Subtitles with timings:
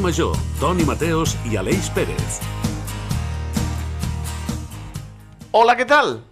[0.00, 2.40] Carrer Major, Toni Mateos i Aleix Pérez.
[5.52, 6.22] Hola, què tal?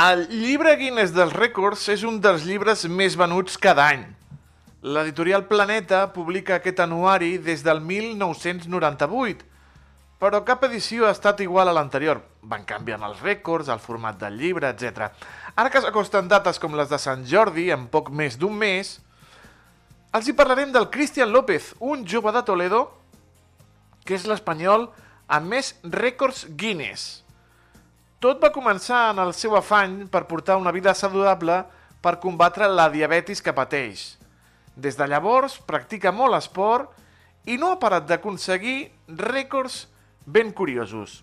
[0.00, 4.06] El llibre Guinness dels Rècords és un dels llibres més venuts cada any.
[4.80, 9.44] L'editorial Planeta publica aquest anuari des del 1998,
[10.16, 12.22] però cap edició ha estat igual a l'anterior.
[12.40, 15.10] Van canviant els rècords, el format del llibre, etc.
[15.54, 18.96] Ara que s'acosten dates com les de Sant Jordi, en poc més d'un mes,
[20.12, 22.80] els hi parlarem del Cristian López, un jove de Toledo
[24.04, 24.88] que és l'espanyol
[25.30, 27.22] amb més rècords Guinness.
[28.18, 31.62] Tot va començar en el seu afany per portar una vida saludable
[32.02, 34.16] per combatre la diabetis que pateix.
[34.74, 36.90] Des de llavors practica molt esport
[37.46, 39.84] i no ha parat d'aconseguir rècords
[40.26, 41.20] ben curiosos.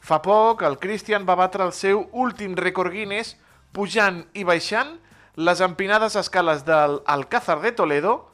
[0.00, 3.36] Fa poc, el Christian va batre el seu últim rècord Guinness
[3.76, 4.96] pujant i baixant
[5.38, 8.32] les empinades escales del Alcázar de Toledo,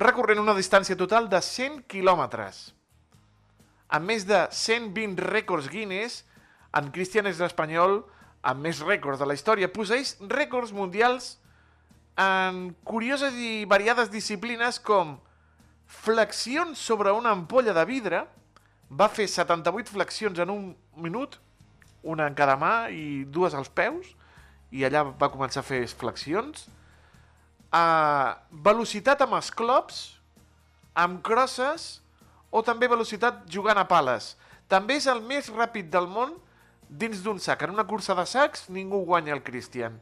[0.00, 2.70] recorrent una distància total de 100 quilòmetres.
[3.92, 6.22] Amb més de 120 rècords Guinness,
[6.72, 7.98] en Christian és l'espanyol
[8.40, 9.68] amb més rècords de la història.
[9.68, 11.34] Posseeix rècords mundials
[12.16, 15.18] en curioses i variades disciplines com
[15.84, 18.22] flexions sobre una ampolla de vidre,
[18.88, 20.64] va fer 78 flexions en un
[20.96, 21.36] minut,
[22.00, 24.14] una en cada mà i dues als peus,
[24.70, 26.66] i allà va començar a fer flexions.
[27.68, 30.18] Uh, velocitat amb esclops,
[30.96, 31.98] amb crosses,
[32.50, 34.34] o també velocitat jugant a pales.
[34.68, 36.34] També és el més ràpid del món
[36.88, 37.62] dins d'un sac.
[37.64, 39.98] En una cursa de sacs ningú guanya el Christian.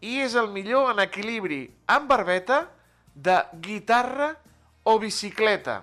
[0.00, 2.66] I és el millor en equilibri amb barbeta
[3.14, 4.34] de guitarra
[4.84, 5.82] o bicicleta.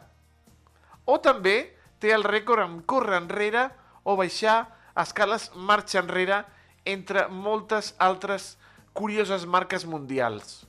[1.06, 3.68] O també té el rècord en córrer enrere
[4.04, 4.66] o baixar
[4.98, 6.44] escales marxa enrere
[6.94, 8.56] entre moltes altres
[8.98, 10.64] curioses marques mundials.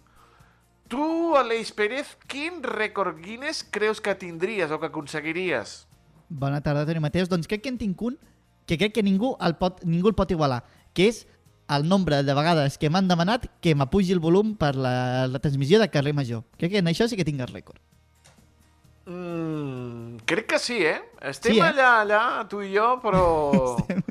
[0.89, 1.01] Tu,
[1.37, 5.83] Aleix Pérez, quin rècord Guinness creus que tindries o que aconseguiries?
[6.29, 7.29] Bona tarda, Toni Mateus.
[7.29, 8.17] Doncs crec que en tinc un
[8.69, 10.62] que crec que ningú el pot, ningú el pot igualar,
[10.93, 11.27] que és
[11.69, 15.81] el nombre de vegades que m'han demanat que m'apugi el volum per la, la transmissió
[15.81, 16.43] de carrer Major.
[16.56, 17.81] Crec que en això sí que tinc el rècord.
[19.09, 21.00] Mm, crec que sí, eh?
[21.21, 21.65] Estem Sí, eh?
[21.65, 23.25] allà, allà, tu i jo, però...
[23.81, 24.05] Estem-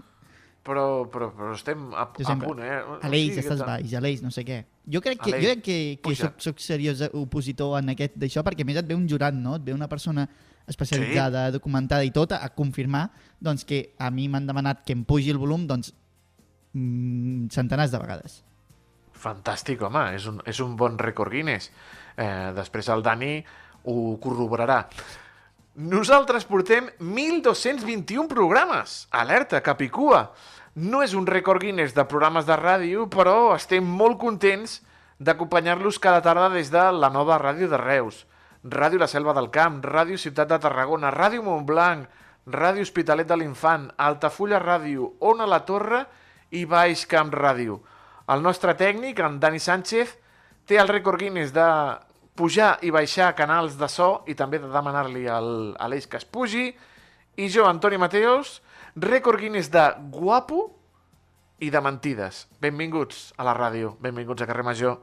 [0.68, 2.82] Però, però, però estem a, Jo a sempre- punt, eh?
[3.08, 4.66] Aleix, Sí, estàs baix, Aleix, no sé què.
[4.84, 6.26] Jo crec que, jo crec que, que puja.
[6.28, 9.56] soc, soc seriós opositor en aquest d'això, perquè a més et ve un jurat, no?
[9.56, 10.28] Et ve una persona
[10.68, 13.06] especialitzada, documentada i tot, a confirmar
[13.40, 15.94] doncs, que a mi m'han demanat que em pugi el volum doncs,
[16.74, 18.44] mm, centenars de vegades.
[19.18, 21.72] Fantàstic, home, és un, és un bon rècord Guinness.
[22.18, 23.38] Eh, després el Dani
[23.86, 24.82] ho corroborarà.
[25.78, 29.08] Nosaltres portem 1.221 programes.
[29.12, 30.34] Alerta, Capicua.
[30.78, 34.76] No és un rècord Guinness de programes de ràdio, però estem molt contents
[35.18, 38.28] d'acompanyar-los cada tarda des de la nova ràdio de Reus,
[38.62, 42.06] Ràdio La Selva del Camp, Ràdio Ciutat de Tarragona, Ràdio Montblanc,
[42.54, 46.04] Ràdio Hospitalet de l'Infant, Altafulla Ràdio, Ona la Torre
[46.52, 47.80] i Baix Camp Ràdio.
[48.30, 50.14] El nostre tècnic, en Dani Sánchez,
[50.70, 51.68] té el rècord Guinness de
[52.38, 56.70] pujar i baixar canals de so i també de demanar-li a l'Eix que es pugi.
[57.42, 58.60] I jo, Antoni Mateos,
[58.98, 60.64] rècord Guinness de guapo
[61.62, 62.48] i de mentides.
[62.62, 64.98] Benvinguts a la ràdio, benvinguts a Carrer Major.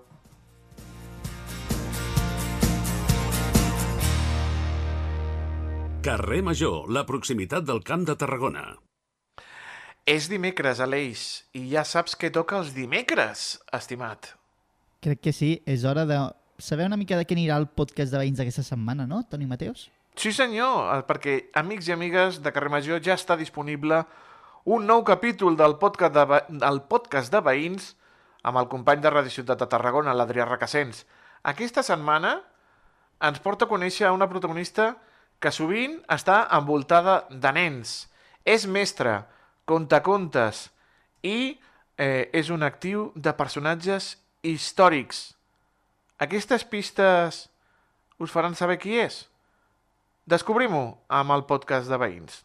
[6.04, 8.64] Carrer Major, la proximitat del Camp de Tarragona.
[10.04, 14.34] És dimecres, Aleix, i ja saps què toca els dimecres, estimat.
[15.00, 16.18] Crec que sí, és hora de
[16.58, 19.88] saber una mica de què anirà el podcast de veïns d'aquesta setmana, no, Toni Mateus?
[20.14, 24.04] Sí senyor, eh, perquè amics i amigues de Carrer Major ja està disponible
[24.64, 27.94] un nou capítol del podcast de, del podcast de veïns
[28.46, 31.02] amb el company de Ràdio Ciutat de Tarragona, l'Adrià Requesens.
[31.42, 32.36] Aquesta setmana
[33.24, 34.94] ens porta a conèixer una protagonista
[35.40, 38.06] que sovint està envoltada de nens.
[38.44, 39.24] És mestra,
[39.66, 40.68] conta contes
[41.24, 41.56] i
[41.98, 45.32] eh, és un actiu de personatges històrics.
[46.22, 47.46] Aquestes pistes
[48.22, 49.24] us faran saber qui és?
[50.24, 52.36] Descobrim-ho amb el podcast de veïns.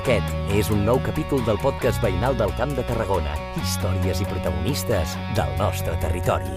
[0.00, 3.36] Aquest és un nou capítol del podcast veïnal del Camp de Tarragona.
[3.60, 6.56] Històries i protagonistes del nostre territori.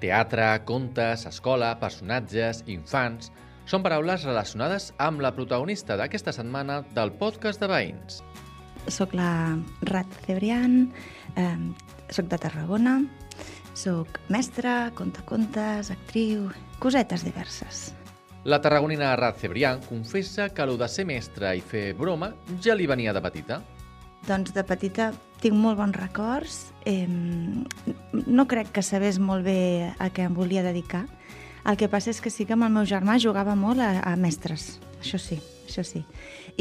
[0.00, 3.28] Teatre, contes, escola, personatges, infants...
[3.66, 8.20] Són paraules relacionades amb la protagonista d'aquesta setmana del podcast de veïns.
[8.86, 9.58] Soc la
[9.88, 10.92] Rat Cebrián,
[11.34, 11.58] eh,
[12.08, 13.00] soc de Tarragona,
[13.74, 16.46] soc mestra, contacontes, actriu,
[16.78, 17.90] cosetes diverses.
[18.46, 22.30] La tarragonina Rat Cebrián confessa que lo de ser mestra i fer broma
[22.62, 23.58] ja li venia de petita.
[24.28, 25.10] Doncs de petita
[25.42, 26.72] tinc molt bons records.
[26.86, 31.08] Eh, no crec que sabés molt bé a què em volia dedicar.
[31.66, 34.14] El que passa és que sí que amb el meu germà jugava molt a, a
[34.20, 34.76] mestres.
[35.00, 36.04] Això sí, això sí.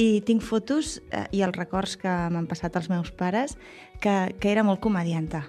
[0.02, 3.54] I tinc fotos eh, i els records que m'han passat els meus pares
[4.02, 5.46] que, que era molt comedianta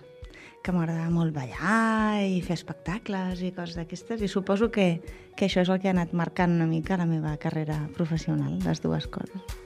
[0.67, 4.99] que m'agradava molt ballar i fer espectacles i coses d'aquestes i suposo que,
[5.39, 8.83] que això és el que ha anat marcant una mica la meva carrera professional, les
[8.83, 9.66] dues coses.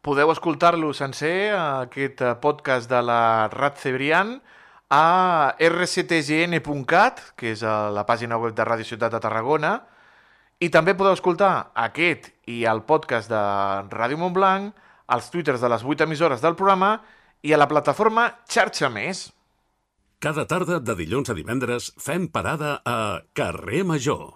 [0.00, 4.38] Podeu escoltar-lo sencer, aquest eh, podcast de la Rat Cebrián,
[4.88, 9.74] a rctgn.cat, que és a la pàgina web de Ràdio Ciutat de Tarragona,
[10.56, 13.42] i també podeu escoltar aquest i el podcast de
[13.92, 14.72] Ràdio Montblanc,
[15.12, 16.94] als twitters de les 8 emissores del programa
[17.44, 19.26] i a la plataforma Xarxa Més.
[20.16, 24.30] Cada tarda de dilluns a divendres fem parada a Carrer Major.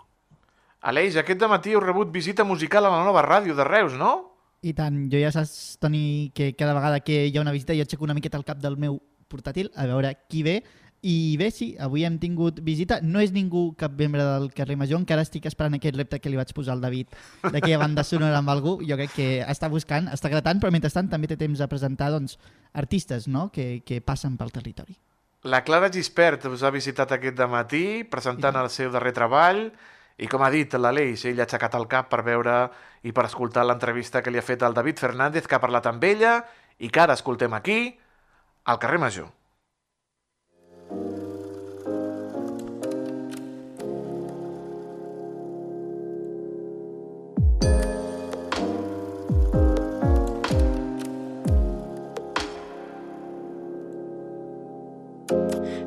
[0.84, 4.33] Aleix, aquest matí heu rebut visita musical a la nova ràdio de Reus, no?
[4.64, 7.84] I tant, jo ja saps, Toni, que cada vegada que hi ha una visita jo
[7.84, 8.96] aixeco una miqueta el cap del meu
[9.28, 10.62] portàtil a veure qui ve.
[11.04, 12.96] I bé, sí, avui hem tingut visita.
[13.04, 14.96] No és ningú, cap membre del carrer Major.
[15.02, 17.12] Encara estic esperant aquest repte que li vaig posar al David
[17.44, 18.78] d'aquella banda sonora amb algú.
[18.88, 22.38] Jo crec que està buscant, està gratant, però mentrestant també té temps a presentar doncs,
[22.72, 23.50] artistes no?
[23.52, 24.96] que, que passen pel territori.
[25.44, 29.66] La Clara Gispert us ha visitat aquest de matí presentant el seu darrer treball
[30.18, 32.58] i com ha dit l'Aleix, ell ha aixecat el cap per veure
[33.02, 36.04] i per escoltar l'entrevista que li ha fet el David Fernández, que ha parlat amb
[36.04, 36.36] ella
[36.78, 37.96] i que ara escoltem aquí,
[38.64, 39.32] al carrer Major.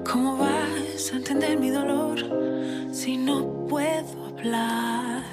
[0.03, 2.46] ¿Cómo vas a entender mi dolor
[3.07, 5.23] si no puedo hablar?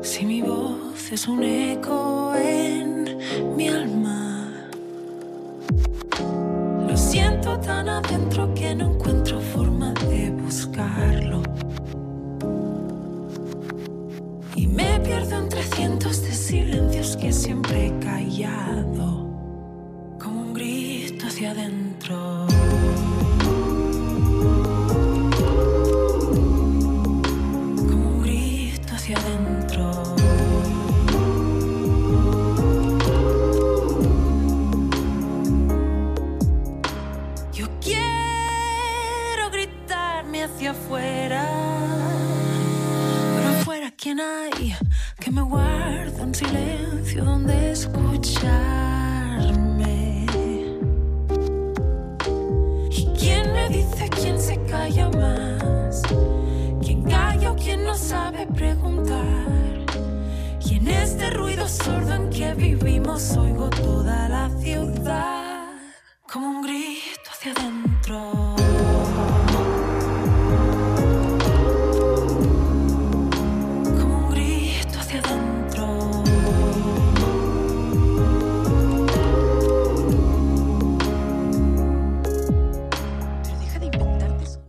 [0.00, 3.18] Si mi voz es un eco en
[3.56, 4.68] mi alma.
[6.88, 11.42] Lo siento tan adentro que no encuentro forma de buscarlo.
[14.54, 19.26] Y me pierdo entre cientos de silencios que siempre he callado
[20.20, 22.51] como un grito hacia adentro.
[37.52, 41.46] Yo quiero gritarme hacia afuera.
[43.36, 44.74] Pero afuera, ¿quién hay
[45.20, 49.04] que me guarda un silencio donde escucharme?
[52.90, 56.02] ¿Y quién me dice quién se calla más?
[56.82, 59.84] ¿Quién calla o quién no sabe preguntar?
[60.64, 65.31] Y en este ruido sordo en que vivimos oigo toda la ciudad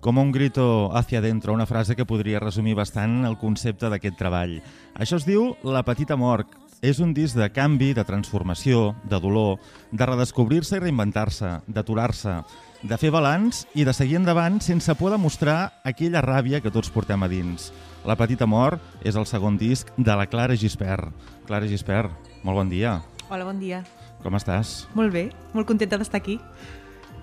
[0.03, 4.57] Com un grito hacia dentro, una frase que podria resumir bastant el concepte d'aquest treball.
[4.99, 6.49] Això es diu La petita mort.
[6.83, 9.61] És un disc de canvi, de transformació, de dolor,
[9.95, 12.35] de redescobrir-se i reinventar-se, d'aturar-se,
[12.83, 16.91] de fer balanç i de seguir endavant sense por de mostrar aquella ràbia que tots
[16.91, 17.71] portem a dins.
[18.03, 21.15] La petita mort és el segon disc de la Clara Gispert.
[21.47, 22.11] Clara Gispert,
[22.43, 22.99] molt bon dia.
[23.29, 23.85] Hola, bon dia.
[24.19, 24.81] Com estàs?
[24.99, 26.41] Molt bé, molt contenta d'estar aquí.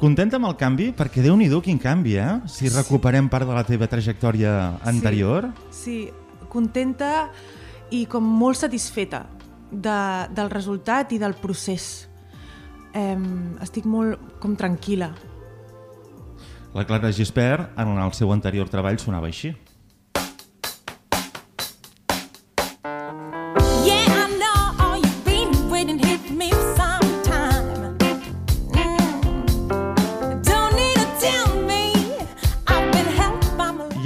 [0.01, 0.87] Contenta amb el canvi?
[0.97, 2.41] Perquè déu nhi quin canvi, eh?
[2.49, 5.51] Si recuperem part de la teva trajectòria anterior.
[5.71, 7.31] Sí, sí contenta
[7.95, 9.27] i com molt satisfeta
[9.71, 9.99] de,
[10.33, 12.09] del resultat i del procés.
[12.95, 13.17] Eh,
[13.61, 15.11] estic molt com tranquil·la.
[16.75, 19.53] La Clara Gispert, en el seu anterior treball, sonava així.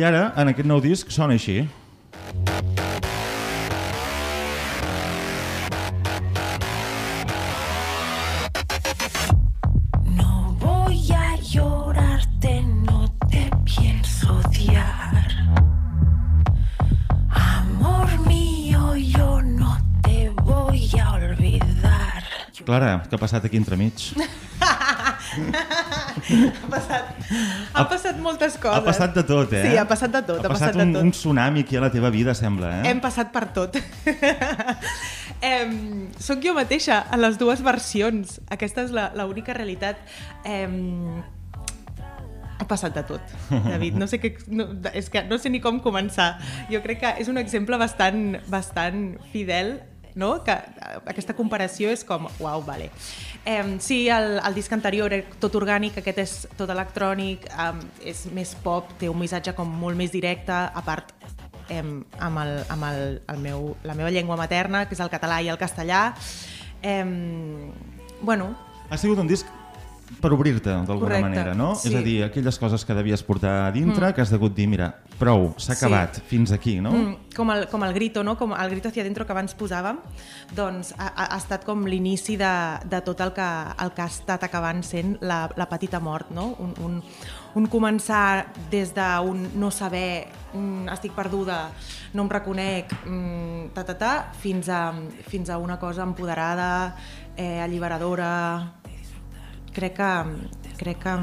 [0.05, 1.63] Ara, en aquest nou disc, sona així.
[10.19, 12.53] No voy a llorarte,
[12.85, 15.25] no te pienso odiar.
[17.31, 22.29] Amor mío, yo no te voy a olvidar.
[22.61, 24.11] Clara, què ha passat aquí entremig?
[26.25, 27.11] Ha passat,
[27.75, 28.79] ha passat moltes coses.
[28.79, 29.63] Ha passat de tot, eh?
[29.69, 30.41] Sí, ha passat de tot.
[30.41, 31.19] Ha, Ha, passat, passat un, de un tot.
[31.21, 32.89] tsunami aquí a la teva vida, sembla, eh?
[32.91, 33.77] Hem passat per tot.
[35.45, 35.75] em,
[36.21, 38.39] soc jo mateixa en les dues versions.
[38.55, 40.01] Aquesta és la- l'única realitat.
[40.45, 41.23] Em,
[42.55, 43.97] ha passat de tot, David.
[44.01, 46.37] No sé, què, no, és que no sé ni com començar.
[46.71, 49.81] Jo crec que és un exemple bastant, bastant fidel
[50.15, 50.37] no?
[50.47, 52.91] que eh, aquesta comparació és com, uau, vale.
[53.45, 58.25] Eh, sí, el, el disc anterior era tot orgànic, aquest és tot electrònic, eh, és
[58.33, 61.13] més pop, té un missatge com molt més directe, a part
[61.69, 65.43] eh, amb, el, amb el, el meu, la meva llengua materna, que és el català
[65.45, 66.07] i el castellà.
[66.81, 67.05] Eh,
[68.23, 68.55] bueno,
[68.91, 69.49] Ha sigut un disc
[70.21, 71.75] per obrir-te, d'alguna manera, no?
[71.77, 71.89] sí.
[71.89, 74.15] És a dir, aquelles coses que devies portar a dintre, Mm.
[74.15, 75.85] que has degut dir, mira, prou, s'ha Sí.
[75.85, 76.91] acabat, fins aquí, no?
[76.93, 78.37] Mm, com, el, com el grito, no?
[78.39, 79.99] com el grito hacia dentro que abans posàvem,
[80.55, 83.49] doncs ha, ha ha estat com l'inici de, de tot el que,
[83.83, 86.55] el que ha estat acabant sent la, la petita mort, no?
[86.59, 87.03] Un, un,
[87.55, 91.71] un començar des d'un no saber, mm, estic perduda,
[92.15, 94.93] no em reconec, mm, ta, ta, ta, fins a,
[95.29, 96.97] fins a una cosa empoderada,
[97.37, 98.81] eh, alliberadora...
[99.75, 100.11] Crec que,
[100.79, 101.15] crec que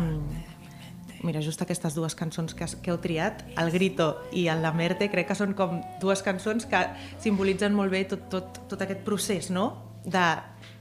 [1.22, 4.72] Mira, just aquestes dues cançons que, has- que heu triat, El Grito i El La
[4.74, 6.80] Merte, crec que són com dues cançons que
[7.22, 9.68] simbolitzen molt bé tot, tot, tot aquest procés, no?
[10.02, 10.24] De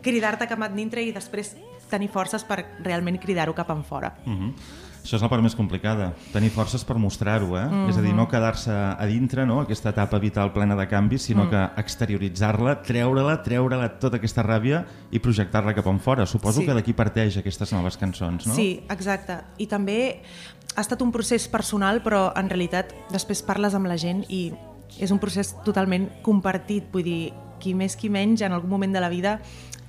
[0.00, 1.52] cridar-te cap endintre i després
[1.92, 4.14] tenir forces per realment cridar-ho cap en fora.
[4.24, 4.54] Mhm.
[5.02, 7.64] Això és la part més complicada, tenir forces per mostrar-ho, eh?
[7.66, 7.88] Mhm.
[7.90, 11.44] És a dir, no quedar-se a dintre, no?, aquesta etapa vital plena de canvis, sinó
[11.46, 11.50] Mm.
[11.50, 16.26] que exterioritzar-la, treure-la, treure-la tota aquesta ràbia i projectar-la cap en fora.
[16.26, 16.66] Suposo Sí.
[16.66, 18.54] que d'aquí parteix aquestes noves cançons, no?
[18.54, 19.40] Sí, exacte.
[19.58, 20.22] I també
[20.76, 24.52] ha estat un procés personal, però en realitat després parles amb la gent i
[24.98, 26.84] és un procés totalment compartit.
[26.92, 29.40] Vull dir, qui més qui menys en algun moment de la vida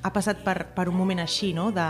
[0.04, 1.72] ha passat per, per un moment així, no?
[1.72, 1.86] De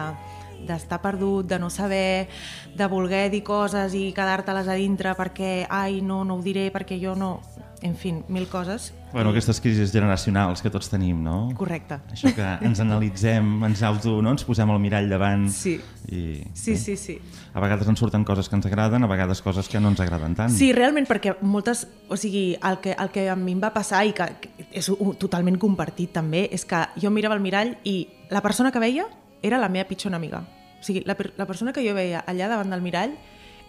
[0.67, 2.27] d'estar perdut, de no saber,
[2.75, 6.99] de voler dir coses i quedar-te-les a dintre perquè, ai, no, no ho diré, perquè
[7.01, 7.39] jo no...
[7.81, 8.91] En fi, mil coses.
[9.11, 11.49] Bueno, aquestes crisis generacionals que tots tenim, no?
[11.57, 11.95] Correcte.
[12.13, 14.35] Això que ens analitzem, ens auto, no?
[14.35, 15.47] ens posem al mirall davant.
[15.49, 15.79] Sí.
[16.05, 17.15] I, Sí, sí, sí.
[17.55, 20.37] A vegades ens surten coses que ens agraden, a vegades coses que no ens agraden
[20.37, 20.53] tant.
[20.53, 21.87] Sí, realment, perquè moltes...
[22.05, 24.29] O sigui, el que, el que a mi em va passar i que,
[24.69, 29.09] és totalment compartit també, és que jo mirava al mirall i la persona que veia
[29.41, 30.43] era la meva pitjor enemiga.
[30.79, 33.13] O sigui, la, per- la persona que jo veia allà davant del mirall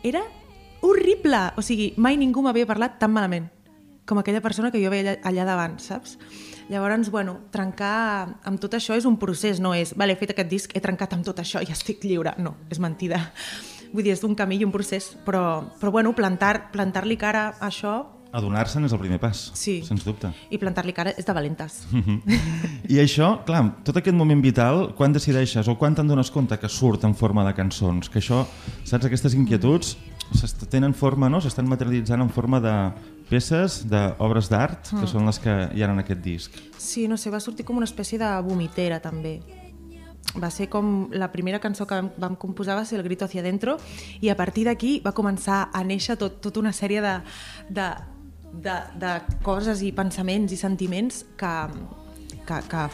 [0.02, 0.22] era
[0.80, 1.52] horrible!
[1.56, 3.50] O sigui, mai ningú m'havia parlat tan malament
[4.06, 6.16] com aquella persona que jo veia allà, allà davant, saps?
[6.68, 10.48] Llavors, bueno, trencar amb tot això és un procés, no és, vale, he fet aquest
[10.50, 12.32] disc, he trencat amb tot això i estic lliure.
[12.42, 13.20] No, és mentida.
[13.92, 17.68] Vull dir, és un camí i un procés, però, però bueno, plantar- plantar-li cara a
[17.68, 17.94] això
[18.32, 19.82] Adonar-se'n és el primer pas, Sí.
[19.84, 20.30] sens dubte.
[20.50, 21.82] i plantar-li cara és de valentes.
[22.88, 26.68] I això, clar, tot aquest moment vital, quan decideixes o quan te'n dones compte que
[26.68, 28.08] surt en forma de cançons?
[28.08, 28.46] Que això,
[28.84, 29.96] saps, aquestes inquietuds
[30.70, 31.40] tenen forma, no?
[31.44, 32.72] S'estan materialitzant en forma de
[33.28, 35.08] peces, d'obres d'art, que Mm.
[35.08, 36.52] són les que hi ha en aquest disc.
[36.78, 39.40] Sí, no sé, va sortir com una espècie de vomitera, també.
[40.40, 43.42] Va ser com la primera cançó que vam, vam composar va ser El grito hacia
[43.42, 43.76] dentro
[44.22, 47.20] i a partir d'aquí va començar a néixer tot, tota una sèrie de,
[47.68, 47.90] de,
[48.52, 51.54] de, de coses i pensaments i sentiments que,
[52.46, 52.84] que, que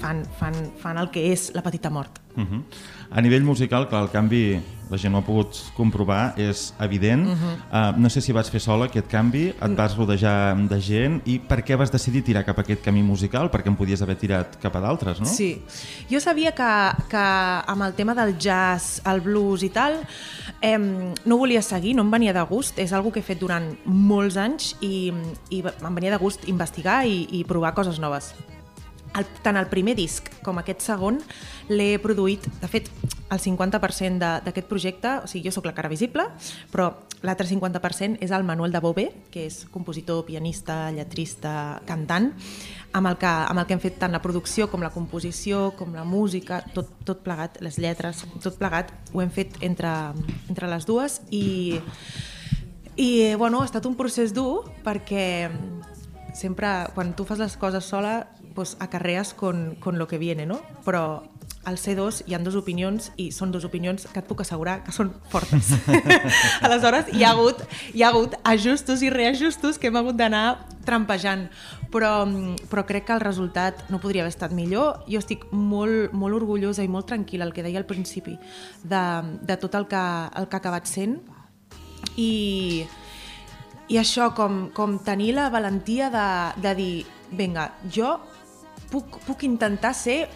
[0.00, 2.20] fan, fan, fan el que és la petita mort.
[2.38, 2.62] Uh -huh.
[3.10, 7.26] A nivell musical, clar, el canvi, la gent ho ha pogut comprovar, és evident.
[7.26, 7.94] Uh -huh.
[7.94, 11.38] uh, no sé si vas fer sola aquest canvi, et vas rodejar de gent, i
[11.38, 13.50] per què vas decidir tirar cap a aquest camí musical?
[13.50, 15.26] Perquè en podies haver tirat cap a d'altres, no?
[15.26, 15.62] Sí.
[16.10, 17.24] Jo sabia que, que
[17.66, 19.92] amb el tema del jazz, el blues i tal,
[20.60, 20.78] eh,
[21.24, 22.78] no volia seguir, no em venia de gust.
[22.78, 25.12] És algo que he fet durant molts anys i,
[25.50, 28.34] i em venia de gust investigar i, i provar coses noves.
[29.16, 31.16] El, tant el primer disc com aquest segon
[31.72, 32.90] l'he produït, de fet,
[33.32, 36.26] el 50% de- d'aquest projecte, o sigui, jo sóc la cara visible,
[36.70, 36.90] però
[37.22, 42.32] l'altre 50% és el Manuel de Bové, que és compositor, pianista, lletrista, cantant,
[42.92, 45.92] amb el, que, amb el que hem fet tant la producció com la composició, com
[45.94, 49.90] la música, tot, tot plegat, les lletres, tot plegat, ho hem fet entre,
[50.48, 51.80] entre les dues i,
[52.96, 55.50] i bueno, ha estat un procés dur perquè
[56.38, 60.60] sempre, quan tu fas les coses sola, pues, acarreas con, con lo que viene, no?
[60.84, 61.22] Però
[61.62, 64.90] al C2 hi han dues opinions i són dues opinions que et puc assegurar que
[64.90, 65.68] són fortes.
[66.66, 67.62] Aleshores, hi ha, hagut,
[67.94, 70.42] hi ha hagut ajustos i reajustos que hem hagut d'anar
[70.82, 71.44] trampejant,
[71.94, 72.10] però,
[72.66, 75.04] però crec que el resultat no podria haver estat millor.
[75.06, 78.34] Jo estic molt, molt orgullosa i molt tranquil·la, el que deia al principi,
[78.82, 79.04] de,
[79.38, 80.02] de tot el que,
[80.34, 81.20] el que ha acabat sent
[82.16, 82.88] i,
[83.86, 86.26] i això, com, com tenir la valentia de,
[86.66, 86.92] de dir,
[87.38, 88.16] vinga, jo
[88.90, 90.28] puc, puc intentar ser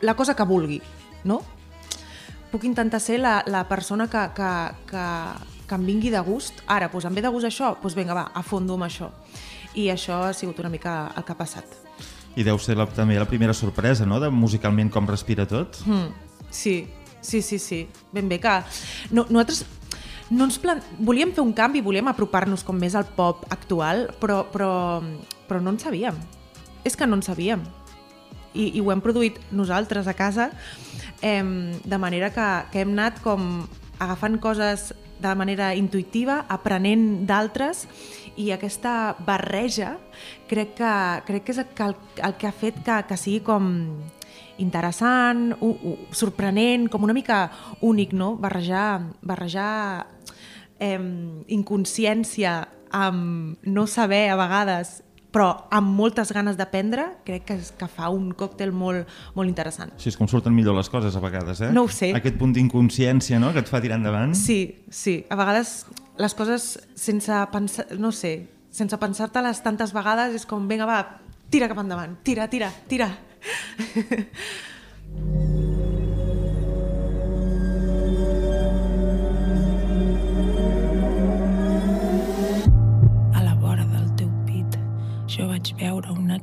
[0.00, 0.80] la cosa que vulgui,
[1.24, 1.40] no?
[2.52, 4.50] Puc intentar ser la, la persona que, que,
[4.88, 5.04] que,
[5.68, 6.62] que em vingui de gust.
[6.66, 7.74] Ara, doncs, em ve de gust això?
[7.82, 9.10] Doncs vinga, va, a fondo amb això.
[9.76, 11.76] I això ha sigut una mica el que ha passat.
[12.38, 15.80] I deu ser la, també la primera sorpresa, no?, de musicalment com respira tot.
[15.84, 16.78] Mm, sí,
[17.20, 17.82] sí, sí, sí.
[18.14, 18.54] Ben bé que...
[19.10, 19.66] No, nosaltres
[20.30, 20.80] no ens plan...
[21.00, 24.70] volíem fer un canvi, volíem apropar-nos com més al pop actual, però, però,
[25.50, 26.16] però no en sabíem.
[26.86, 27.66] És que no en sabíem
[28.54, 30.50] i, i ho hem produït nosaltres a casa,
[31.22, 31.42] eh,
[31.84, 33.66] de manera que, que hem anat com
[33.98, 37.86] agafant coses de manera intuïtiva, aprenent d'altres
[38.38, 39.96] i aquesta barreja
[40.50, 40.92] crec que,
[41.26, 43.66] crec que és el, el, que ha fet que, que sigui com
[44.58, 47.44] interessant, u, u, sorprenent, com una mica
[47.86, 48.32] únic, no?
[48.42, 50.06] Barrejar, barrejar
[50.78, 50.98] eh,
[51.54, 52.60] inconsciència
[52.94, 54.98] amb no saber a vegades
[55.38, 59.06] però amb moltes ganes d'aprendre, crec que, que fa un còctel molt,
[59.38, 59.92] molt interessant.
[59.94, 61.68] Sí, és com surten millor les coses a vegades, eh?
[61.70, 62.08] No ho sé.
[62.18, 64.34] Aquest punt d'inconsciència, no?, que et fa tirar endavant.
[64.34, 65.20] Sí, sí.
[65.30, 65.84] A vegades
[66.18, 66.66] les coses
[66.98, 68.32] sense pensar, no sé,
[68.74, 71.04] sense pensar-te-les tantes vegades és com, vinga, va,
[71.54, 73.12] tira cap endavant, tira, tira, tira.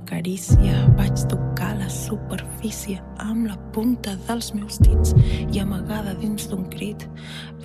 [0.09, 5.15] carícia, vaig tocar la superfície amb la punta dels meus dits
[5.51, 7.08] i amagada dins d'un crit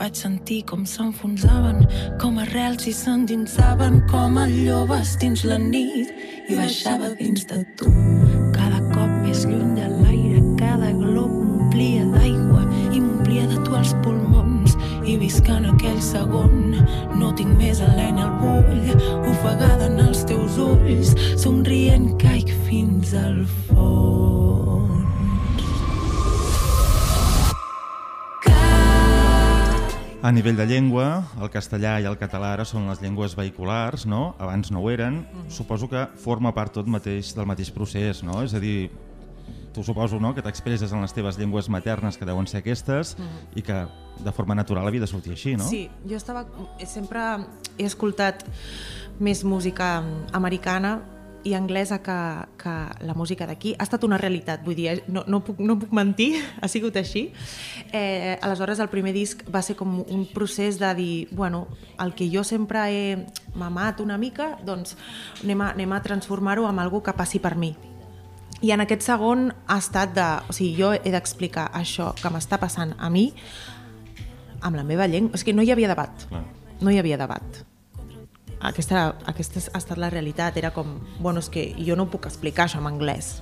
[0.00, 1.84] vaig sentir com s'enfonsaven,
[2.20, 6.08] com arrels i s'endinsaven com a llobes dins la nit
[6.48, 7.92] i baixava dins de tu.
[8.56, 9.99] Cada cop més lluny de l'aire,
[15.10, 16.76] i visc en aquell segon.
[17.18, 18.92] No tinc més alena al bull,
[19.32, 24.60] ofegada en els teus ulls, somrient caic fins al fons.
[30.20, 34.34] A nivell de llengua, el castellà i el català ara són les llengües vehiculars, no?
[34.38, 35.22] Abans no ho eren.
[35.48, 38.42] Suposo que forma part tot mateix del mateix procés, no?
[38.44, 38.90] És a dir,
[39.80, 43.56] tu suposo no, que t'expresses en les teves llengües maternes, que deuen ser aquestes, Mhm.
[43.56, 43.86] i que
[44.20, 45.64] de forma natural havia de sortir així, no?
[45.66, 46.44] Sí, jo estava...
[46.84, 47.20] Sempre
[47.78, 48.44] he escoltat
[49.18, 51.00] més música americana
[51.42, 52.16] i anglesa que,
[52.60, 52.72] que
[53.06, 53.72] la música d'aquí.
[53.78, 56.96] Ha estat una realitat, vull dir, eh, no, no, puc, no puc mentir, ha sigut
[57.00, 57.30] així.
[57.92, 61.66] Eh, aleshores, el primer disc va ser com un procés de dir, bueno,
[61.98, 64.98] el que jo sempre he mamat una mica, doncs
[65.42, 67.72] anem a, anem a transformar-ho en algo que passi per mi.
[68.60, 70.28] I en aquest segon ha estat de...
[70.50, 73.30] O sigui, jo he d'explicar això que m'està passant a mi
[74.60, 75.32] amb la meva llengua.
[75.38, 76.26] És que no hi havia debat.
[76.28, 76.44] Clar.
[76.80, 77.62] No hi havia debat.
[78.60, 80.58] Aquesta, aquesta ha estat la realitat.
[80.60, 83.38] Era com, bueno, és que jo no puc explicar això en anglès.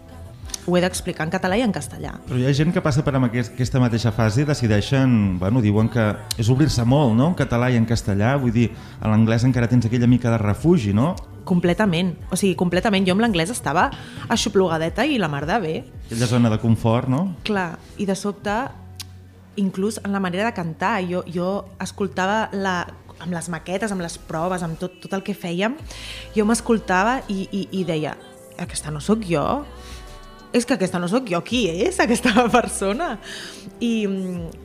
[0.69, 2.13] Ho he d'explicar en català i en castellà.
[2.29, 5.89] Però hi ha gent que passa per aquest, aquesta mateixa fase i decideixen, bueno, diuen
[5.91, 6.05] que
[6.39, 8.69] és obrir-se molt, no?, en català i en castellà, vull dir,
[9.01, 11.15] a l'anglès encara tens aquella mica de refugi, no?
[11.49, 12.13] Completament.
[12.29, 13.07] O sigui, completament.
[13.09, 13.89] Jo amb l'anglès estava
[14.29, 15.75] aixoplugadeta i la mar de bé.
[16.07, 17.23] Aquella zona de confort, no?
[17.49, 18.57] Clar, i de sobte,
[19.59, 21.51] inclús en la manera de cantar, jo, jo
[21.83, 22.83] escoltava la,
[23.19, 25.77] amb les maquetes, amb les proves, amb tot, tot el que fèiem,
[26.37, 28.15] jo m'escoltava i, i, i deia,
[28.61, 29.45] aquesta no sóc jo?
[30.53, 33.17] És que aquesta no sóc jo, qui és aquesta persona?
[33.85, 33.93] I,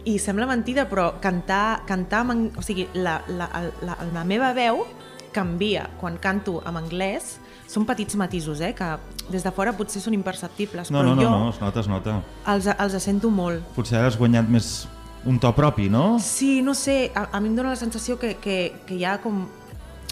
[0.08, 3.50] i sembla mentida, però cantar, cantar amb, o sigui, la, la,
[3.84, 4.86] la, la meva veu
[5.34, 8.88] canvia quan canto en anglès, són petits matisos, eh, que
[9.34, 11.88] des de fora potser són imperceptibles, No, però no, no, jo no, es nota, es
[11.90, 12.22] nota.
[12.48, 13.64] els, els sento molt.
[13.76, 14.88] Potser has guanyat més
[15.26, 16.20] un to propi, no?
[16.20, 19.18] Sí, no sé, a, a mi em dóna la sensació que, que, que hi ha
[19.24, 19.46] com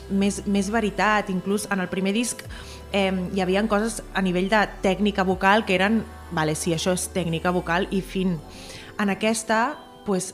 [0.10, 2.42] més, més veritat, inclús en el primer disc
[2.92, 7.10] eh, hi havia coses a nivell de tècnica vocal que eren, vale, sí, això és
[7.14, 8.38] tècnica vocal i fin.
[9.00, 10.34] En aquesta, pues,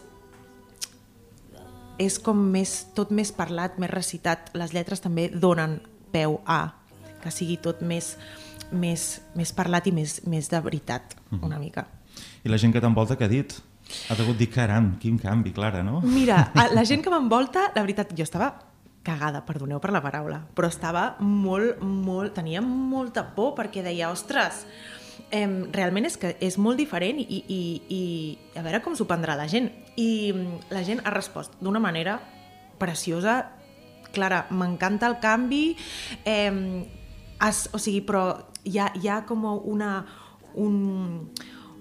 [2.01, 4.51] és com més, tot més parlat, més recitat.
[4.57, 5.79] Les lletres també donen
[6.13, 6.62] peu a
[7.23, 8.15] que sigui tot més,
[8.71, 11.88] més, més parlat i més, més de veritat, una mica.
[12.45, 13.57] I la gent que t'envolta què ha dit?
[14.12, 16.01] Ha degut dir, caram, quin canvi, Clara, no?
[16.03, 18.51] Mira, la gent que m'envolta, la veritat, jo estava
[19.07, 24.65] cagada, perdoneu per la paraula, però estava molt, molt, tenia molta por perquè deia, ostres,
[25.31, 28.01] eh, realment és que és molt diferent i, i, i
[28.59, 29.69] a veure com s'ho prendrà la gent.
[29.95, 32.19] I mm, la gent ha respost d'una manera
[32.77, 33.43] preciosa,
[34.13, 35.75] Clara, m'encanta el canvi,
[36.25, 36.85] eh,
[37.43, 38.23] es, o sigui, però
[38.65, 39.91] hi ha, hi ha com una,
[40.55, 41.29] un,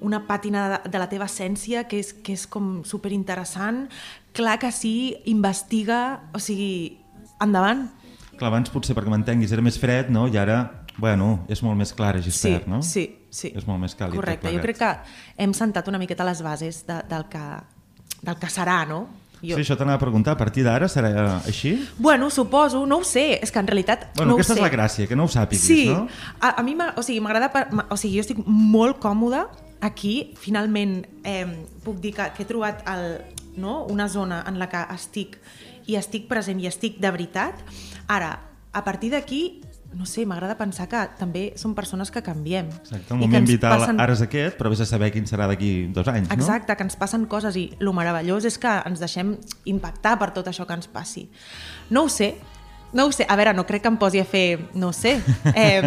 [0.04, 3.86] una pàtina de, de la teva essència que és, que és com superinteressant.
[4.36, 6.00] Clar que sí, investiga,
[6.36, 6.98] o sigui,
[7.42, 7.86] endavant.
[8.36, 10.26] Clar, abans potser perquè m'entenguis era més fred, no?
[10.28, 10.58] I ara,
[11.00, 12.82] bueno, és molt més clar, Gispert, sí, no?
[12.84, 13.25] Sí, sí.
[13.44, 14.16] És molt més càlid.
[14.16, 14.90] Correcte, jo crec que
[15.42, 17.44] hem sentat una miqueta les bases de, del, que,
[18.22, 19.04] del que serà, no?
[19.42, 19.52] Jo.
[19.58, 21.10] Sí, això t'anava a preguntar, a partir d'ara serà
[21.44, 21.74] així?
[22.00, 24.60] Bueno, suposo, no ho sé, és que en realitat Bueno, no ho aquesta sé.
[24.60, 26.06] és la gràcia, que no ho sàpiguis, sí, no?
[26.40, 27.50] a, a mi o sigui, m'agrada,
[27.90, 29.44] o sigui, jo estic molt còmoda
[29.84, 31.44] aquí, finalment eh,
[31.84, 33.20] puc dir que, que he trobat el,
[33.60, 33.84] no?
[33.92, 35.36] una zona en la que estic
[35.86, 37.60] i estic present i estic de veritat.
[38.08, 38.32] Ara,
[38.72, 39.60] a partir d'aquí,
[39.94, 42.68] no sé, m'agrada pensar que també són persones que canviem.
[42.82, 45.86] Exacte, el moment vital passen- ara és aquest, però vés a saber quin serà d'aquí
[45.92, 50.18] dos anys, Exacte, que ens passen coses i el meravellós és que ens deixem impactar
[50.18, 51.28] per tot això que ens passi.
[51.90, 52.34] No ho sé,
[52.92, 53.26] no ho sé.
[53.28, 55.20] A veure, no crec que em posi a fer, no sé,
[55.54, 55.82] eh,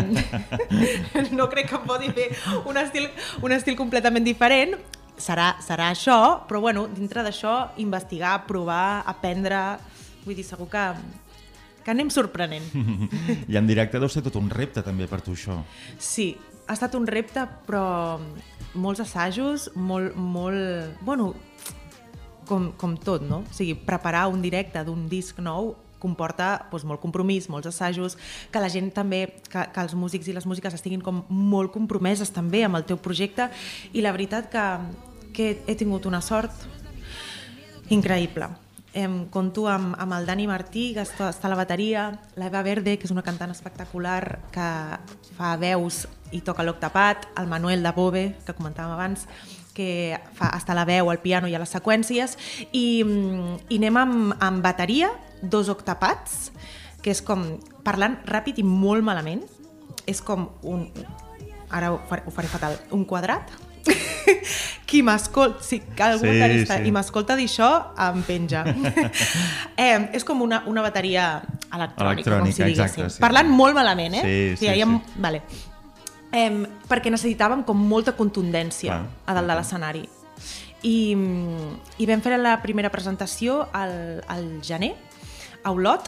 [1.31, 2.29] no crec que em posi a fer
[2.65, 3.09] un estil,
[3.41, 4.75] un estil completament diferent,
[5.19, 9.77] serà, serà això, però bueno, dintre d'això, investigar, provar, aprendre...
[10.25, 10.81] Vull dir, segur que,
[11.89, 12.69] que anem sorprenent.
[13.51, 15.57] I en directe deu ser tot un repte també per tu això.
[15.97, 16.35] Sí,
[16.67, 18.19] ha estat un repte, però
[18.77, 21.01] molts assajos, molt, molt...
[21.01, 21.31] Bueno,
[22.45, 23.41] com, com tot, no?
[23.41, 28.15] O sigui, preparar un directe d'un disc nou comporta doncs, molt compromís, molts assajos,
[28.53, 32.29] que la gent també, que, que els músics i les músiques estiguin com molt compromeses
[32.31, 33.49] també amb el teu projecte
[33.91, 34.65] i la veritat que,
[35.35, 36.53] que he tingut una sort
[37.89, 38.53] increïble.
[38.97, 42.07] Em conto amb, amb el Dani Martí, que està, està a la bateria,
[42.39, 44.69] l'Eva Verde, que és una cantant espectacular que
[45.37, 49.27] fa veus i toca l'octapat, el Manuel de Bove, que comentàvem abans,
[49.77, 52.35] que fa, està la veu, al piano i a les seqüències,
[52.71, 56.49] i, mm, i anem amb, amb bateria, dos octapats,
[57.05, 57.45] que és com
[57.85, 59.45] parlant ràpid i molt malament,
[60.09, 60.89] és com un...
[61.69, 62.79] Ara ho faré, ho faré fatal.
[62.97, 63.51] Un quadrat
[64.89, 66.87] qui m'escolta, si algú Sí, sí, sí.
[66.89, 67.69] i m'escolta dir això,
[68.09, 68.63] em penja.
[69.77, 72.85] eh, és com una, una bateria electrònica, com Electrònica, si diguéssim.
[73.03, 73.21] exacte, sí.
[73.21, 74.23] Parlant molt malament, eh?
[74.23, 75.19] Sí, sí, ha- sí.
[75.21, 75.41] Vale.
[76.31, 76.49] Eh,
[76.89, 80.03] perquè necessitàvem com molta contundència Clar, a dalt de l'escenari.
[80.87, 80.95] I,
[81.99, 84.93] I vam fer la primera presentació al, al gener,
[85.63, 86.05] a Olot,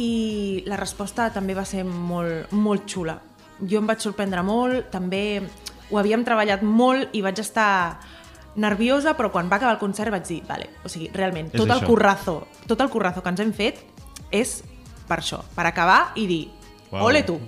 [0.00, 3.18] i la resposta també va ser molt, molt xula.
[3.60, 5.42] Jo em vaig sorprendre molt, també
[5.90, 7.98] ho havíem treballat molt i vaig estar
[8.60, 11.68] nerviosa, però quan va acabar el concert vaig dir, vale, o sigui, realment, És tot
[11.70, 11.86] el això.
[11.86, 13.84] currazo, tot el currazo que ens hem fet
[14.30, 14.60] és
[15.08, 16.42] per això, per acabar i dir,
[16.90, 17.06] Uau.
[17.06, 17.38] ole tu!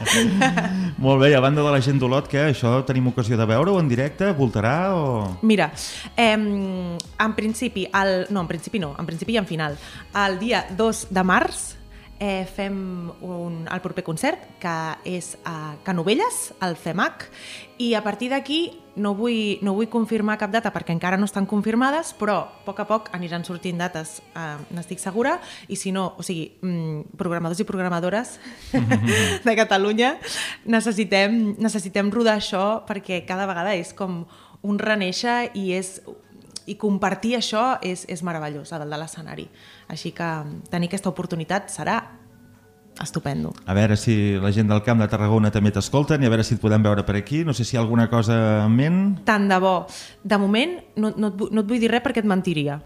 [1.04, 2.48] Molt bé, i a banda de la gent d'Olot, què?
[2.50, 4.32] Això tenim ocasió de veure-ho en directe?
[4.34, 5.38] Voltarà o...?
[5.46, 5.70] Mira,
[6.16, 9.78] eh, en principi, el, no, en principi no, en principi i en final.
[10.26, 11.79] El dia 2 de març
[12.20, 14.76] eh, fem un, el proper concert, que
[15.08, 17.24] és a Canovelles, al FEMAC,
[17.80, 18.60] i a partir d'aquí
[19.00, 22.82] no vull, no vull confirmar cap data perquè encara no estan confirmades, però a poc
[22.84, 27.64] a poc aniran sortint dates, eh, n'estic segura, i si no, o sigui, mm, programadors
[27.64, 28.36] i programadores
[29.46, 30.18] de Catalunya,
[30.68, 34.26] necessitem, necessitem rodar això perquè cada vegada és com
[34.60, 35.96] un renéixer i és
[36.66, 39.46] i compartir això és, és meravellós a dalt de l'escenari.
[39.88, 40.30] Així que
[40.70, 42.00] tenir aquesta oportunitat serà
[43.00, 43.54] estupendo.
[43.66, 46.56] A veure si la gent del Camp de Tarragona també t'escolten i a veure si
[46.56, 47.44] et podem veure per aquí.
[47.44, 49.00] No sé si hi ha alguna cosa en ment.
[49.24, 49.74] Tant de bo.
[50.22, 52.80] De moment no, no, et, no et vull dir res perquè et mentiria.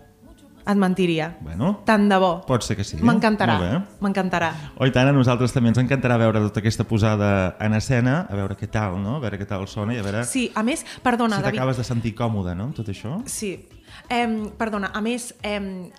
[0.67, 1.37] Et mentiria.
[1.45, 2.41] Bueno, Tant de bo.
[2.47, 2.97] pot ser que sí.
[2.97, 3.59] M'encantarà.
[3.61, 3.81] Bé.
[4.01, 4.53] M'encantarà.
[4.79, 8.35] Oh, i tant, a nosaltres també ens encantarà veure tota aquesta posada en escena, a
[8.35, 9.17] veure què tal, no?
[9.17, 11.59] A veure què tal sona i a veure Sí, a més, perdona, si David.
[11.59, 13.21] t'acabes de sentir còmode, no?, tot això.
[13.27, 13.69] Sí.
[14.09, 15.91] Em, perdona, a més, em,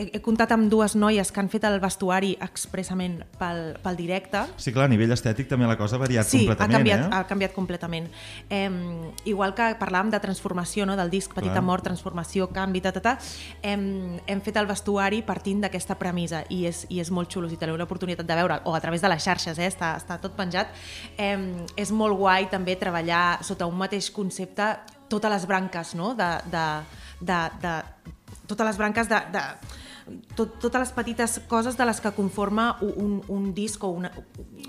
[0.00, 4.42] he, he comptat amb dues noies que han fet el vestuari expressament pel, pel directe.
[4.60, 7.08] Sí, clar, a nivell estètic també la cosa ha variat Sí, ha completament, canviat, eh?
[7.16, 8.08] ha canviat completament.
[8.48, 8.70] Eh,
[9.30, 10.96] igual que parlàvem de transformació, no?
[10.98, 11.66] del disc Petita Clar.
[11.66, 13.16] Mort, transformació, canvi, ta, ta, ta,
[13.62, 13.84] hem,
[14.26, 17.78] hem fet el vestuari partint d'aquesta premissa i és, i és molt xulo, si teniu
[17.80, 19.68] l'oportunitat de veure o a través de les xarxes, eh?
[19.68, 20.72] està, està tot penjat.
[21.18, 21.36] Eh,
[21.76, 24.72] és molt guai també treballar sota un mateix concepte
[25.10, 26.14] totes les branques, no?
[26.14, 26.64] de, de,
[27.26, 27.74] de, de,
[28.50, 29.42] totes les branques de, de
[30.36, 34.10] tot, totes les petites coses de les que conforma un, un, disc o una...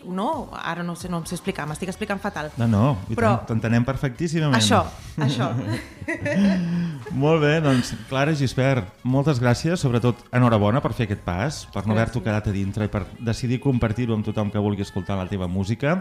[0.06, 0.50] No?
[0.58, 2.52] Ara no sé, no em sé explicar, m'estic explicant fatal.
[2.60, 4.58] No, no, i Però- t'entenem perfectíssimament.
[4.60, 4.84] Això,
[5.28, 5.52] això.
[7.12, 11.96] Molt bé, doncs, Clara Gispert, moltes gràcies, sobretot enhorabona per fer aquest pas, per no
[11.96, 15.50] haver-t'ho quedat a dintre i per decidir compartir-ho amb tothom que vulgui escoltar la teva
[15.52, 16.00] música.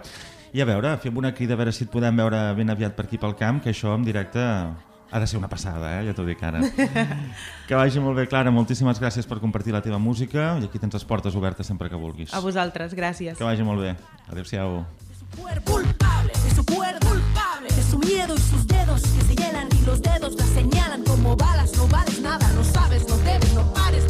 [0.53, 3.07] I a veure, fem una crida a veure si et podem veure ben aviat per
[3.07, 4.43] aquí pel camp, que això en directe
[5.11, 6.07] ha de ser una passada, eh?
[6.07, 6.61] ja t'ho dic ara.
[7.69, 10.95] que vagi molt bé, Clara, moltíssimes gràcies per compartir la teva música i aquí tens
[10.95, 12.35] les portes obertes sempre que vulguis.
[12.35, 13.39] A vosaltres, gràcies.
[13.39, 13.97] Que vagi molt bé.
[14.31, 14.85] Adéu-siau.
[15.65, 19.85] culpable, de su cuerpo culpable, de su miedo y sus dedos que se llenan y
[19.85, 24.05] los dedos la señalan como balas, no vales nada, no sabes, no debes, no pares,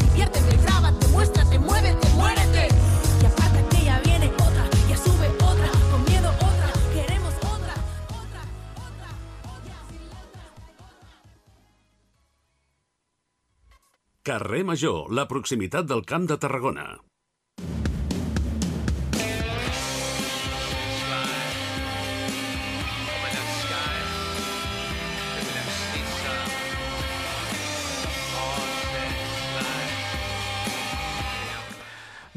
[14.23, 16.83] Carrer Major, la proximitat del Camp de Tarragona.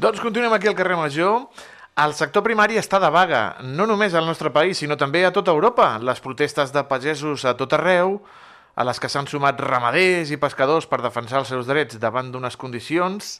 [0.01, 1.45] Doncs continuem aquí al carrer Major.
[2.01, 5.53] El sector primari està de vaga, no només al nostre país, sinó també a tota
[5.53, 5.99] Europa.
[6.01, 8.23] Les protestes de pagesos a tot arreu,
[8.75, 12.57] a les que s'han sumat ramaders i pescadors per defensar els seus drets davant d'unes
[12.59, 13.39] condicions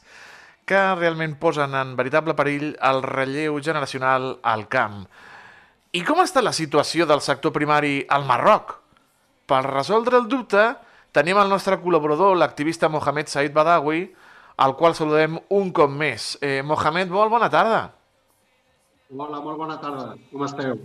[0.66, 5.04] que realment posen en veritable perill el relleu generacional al camp.
[5.92, 8.74] I com està la situació del sector primari al Marroc?
[9.46, 10.64] Per resoldre el dubte,
[11.14, 14.02] tenim el nostre col·laborador, l'activista Mohamed Said Badawi,
[14.56, 16.34] al qual saludem un cop més.
[16.42, 17.86] Eh, Mohamed, molt bona tarda.
[19.14, 20.16] Hola, molt bona tarda.
[20.32, 20.80] Com esteu?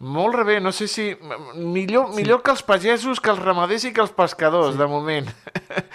[0.00, 1.10] Molt bé, no sé si...
[1.54, 2.22] Millor, sí.
[2.22, 4.80] millor que els pagesos, que els ramaders i que els pescadors, sí.
[4.80, 5.28] de moment.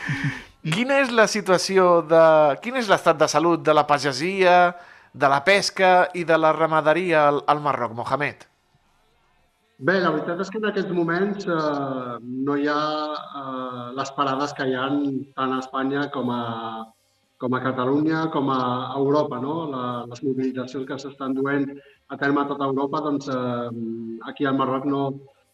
[0.76, 2.26] Quina és la situació de...
[2.62, 4.76] Quin és l'estat de salut de la pagesia,
[5.14, 8.46] de la pesca i de la ramaderia al, al Marroc, Mohamed?
[9.78, 14.54] Bé, la veritat és que en aquests moments eh, no hi ha eh, les parades
[14.56, 14.86] que hi ha
[15.36, 16.44] tant a Espanya com a,
[17.42, 18.62] com a Catalunya, com a
[19.02, 19.42] Europa.
[19.44, 19.58] No?
[19.74, 21.68] La, les mobilitzacions que s'estan duent
[22.08, 23.70] a terme a tota Europa, doncs, eh,
[24.30, 25.02] aquí al Marroc no,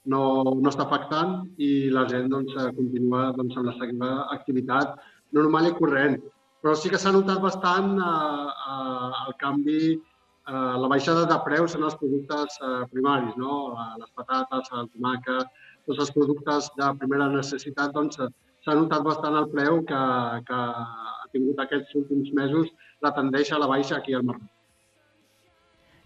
[0.05, 0.21] no,
[0.59, 4.95] no està afectant i la gent doncs, eh, continua doncs, amb la seva activitat
[5.37, 6.19] normal i corrent.
[6.61, 11.75] Però sí que s'ha notat bastant eh, eh, el canvi eh, la baixada de preus
[11.77, 13.57] en els productes eh, primaris, no?
[14.01, 18.29] Les patates, el tomàquet, tots els productes de primera necessitat, doncs eh,
[18.65, 20.01] s'ha notat bastant el preu que,
[20.47, 24.49] que ha tingut aquests últims mesos la tendeix a la baixa aquí al Marroc.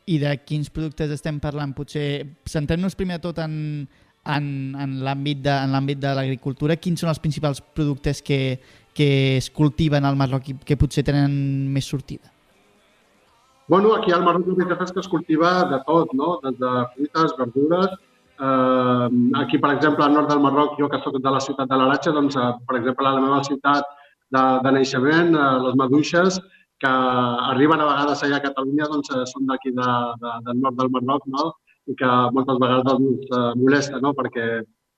[0.06, 1.74] I de quins productes estem parlant?
[1.74, 3.56] Potser centrem-nos primer de tot en,
[4.36, 4.46] en,
[4.78, 6.78] en l'àmbit de, en de l'agricultura.
[6.78, 8.60] Quins són els principals productes que,
[8.94, 11.34] que es cultiven al Marroc i que potser tenen
[11.74, 12.30] més sortida?
[13.68, 16.36] Bueno, aquí al Marroc veritat és que es cultiva de tot, no?
[16.44, 17.96] Des de fruites, verdures.
[18.36, 19.08] Eh,
[19.42, 22.14] aquí, per exemple, al nord del Marroc, jo que sóc de la ciutat de l'Aratxa,
[22.14, 23.90] doncs, eh, per exemple, a la meva ciutat
[24.30, 26.40] de, de naixement, eh, les maduixes,
[26.84, 26.94] que
[27.52, 30.92] arriben a vegades allà a Catalunya, doncs, eh, són d'aquí de, de, del nord del
[30.96, 31.52] Marroc, no?
[31.88, 34.14] I que moltes vegades doncs, eh, molesta, no?
[34.18, 34.46] Perquè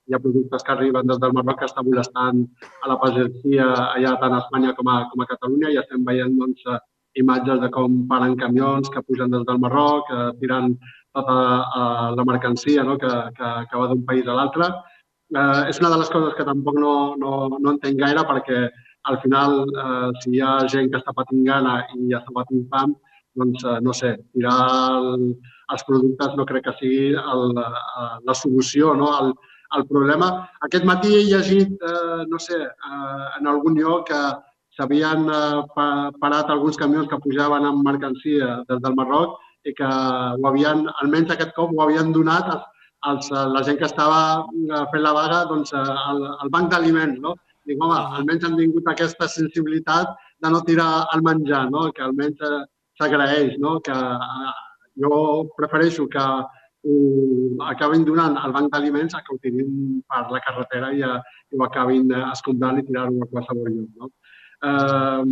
[0.07, 2.43] hi ha productes que arriben des del Marroc que està molestant
[2.83, 6.37] a la pagesia allà tant a Espanya com a, com a Catalunya i estem veient
[6.39, 6.79] doncs, eh,
[7.21, 10.73] imatges de com paren camions que pugen des del Marroc, eh, tirant
[11.17, 11.37] tota
[12.13, 12.97] la mercancia no?
[13.01, 14.69] que, que, que va d'un país a l'altre.
[15.35, 18.67] Eh, és una de les coses que tampoc no, no, no entenc gaire perquè
[19.11, 22.95] al final, eh, si hi ha gent que està patint gana i està patint fam,
[23.37, 24.57] doncs, eh, no sé, tirar
[24.97, 25.29] el,
[25.73, 29.11] els productes no crec que sigui el, eh, la solució no?
[29.19, 29.33] al,
[29.77, 30.29] al problema.
[30.67, 34.21] Aquest matí he llegit, eh, no sé, eh, en algun lloc que
[34.77, 39.87] s'havien eh, pa- parat alguns camions que pujaven amb mercancia des del Marroc i que
[39.87, 42.65] ho havien, almenys aquest cop, ho havien donat als,
[43.09, 46.71] als, a la gent que estava eh, fent la vaga doncs, eh, al, al banc
[46.71, 47.19] d'aliments.
[47.21, 47.35] No?
[47.67, 51.89] Dic, home, almenys han tingut aquesta sensibilitat de no tirar el menjar, no?
[51.95, 52.61] que almenys eh,
[52.99, 53.79] s'agraeix, no?
[53.83, 54.53] que eh,
[55.03, 55.17] jo
[55.57, 56.23] prefereixo que
[56.87, 56.95] ho
[57.67, 61.19] acabin donant al banc d'aliments a que ho tirin per la carretera i, eh,
[61.51, 63.91] i ho acabin escombrant i tirar-ho a qualsevol lloc.
[63.99, 64.11] No?
[64.69, 65.23] Eh,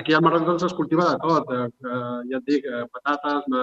[0.00, 1.54] aquí al Marroc doncs, es cultiva de tot.
[1.54, 1.70] Eh,
[2.32, 3.62] ja et dic, eh, patates, ma,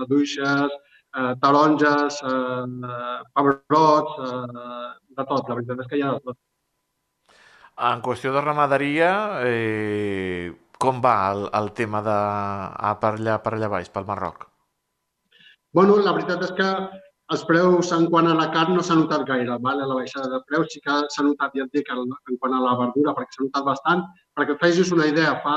[0.00, 0.80] maduixes,
[1.20, 5.48] eh, taronges, eh, pebrots, eh, de tot.
[5.48, 6.40] La veritat és que hi ha de tot.
[7.76, 9.08] En qüestió de ramaderia,
[9.44, 14.46] eh, com va el, el tema de a per allà, per allà baix, pel Marroc?
[15.76, 16.70] Bueno, la veritat és que
[17.34, 19.84] els preus en quant a la carn no s'ha notat gaire, vale?
[19.84, 22.76] la baixada de preus sí que s'ha notat, ja et dic, en quant a la
[22.80, 24.04] verdura, perquè s'ha notat bastant.
[24.36, 25.56] Perquè et facis una idea, fa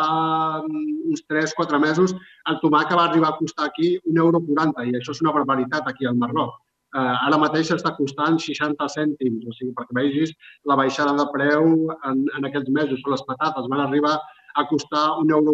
[0.68, 2.16] uns 3-4 mesos
[2.52, 4.44] el tomàquet va arribar a costar aquí 1,40 euro
[4.90, 6.60] i això és una barbaritat aquí al Marroc.
[6.98, 10.34] Eh, ara mateix està costant 60 cèntims, o sigui, perquè vegis
[10.70, 11.68] la baixada de preu
[12.10, 13.04] en, en aquests mesos.
[13.14, 14.18] Les patates van arribar
[14.58, 15.54] a costar 1,20 euro,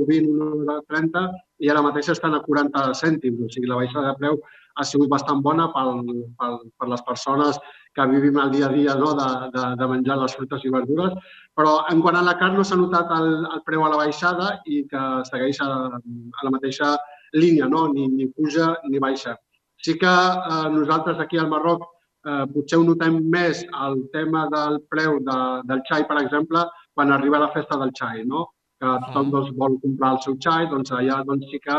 [0.64, 1.26] 1,30 euro
[1.60, 4.40] i ara mateix estan a 40 cèntims, o sigui, la baixada de preu
[4.76, 6.02] ha sigut bastant bona pel,
[6.40, 7.60] pel, per les persones
[7.96, 9.14] que vivim el dia a dia no?
[9.16, 11.16] de, de, de menjar les fruites i verdures.
[11.56, 14.58] Però en quant a la carn no s'ha notat el, el preu a la baixada
[14.68, 16.96] i que segueix a, a la mateixa
[17.36, 17.88] línia, no?
[17.94, 19.38] ni, ni puja ni baixa.
[19.86, 21.84] Sí que eh, nosaltres aquí al Marroc
[22.26, 26.64] eh, potser ho notem més el tema del preu de, del xai, per exemple,
[26.98, 28.48] quan arriba la festa del xai, no?
[28.82, 31.78] que tothom doncs, vol comprar el seu xai, doncs allà doncs, sí que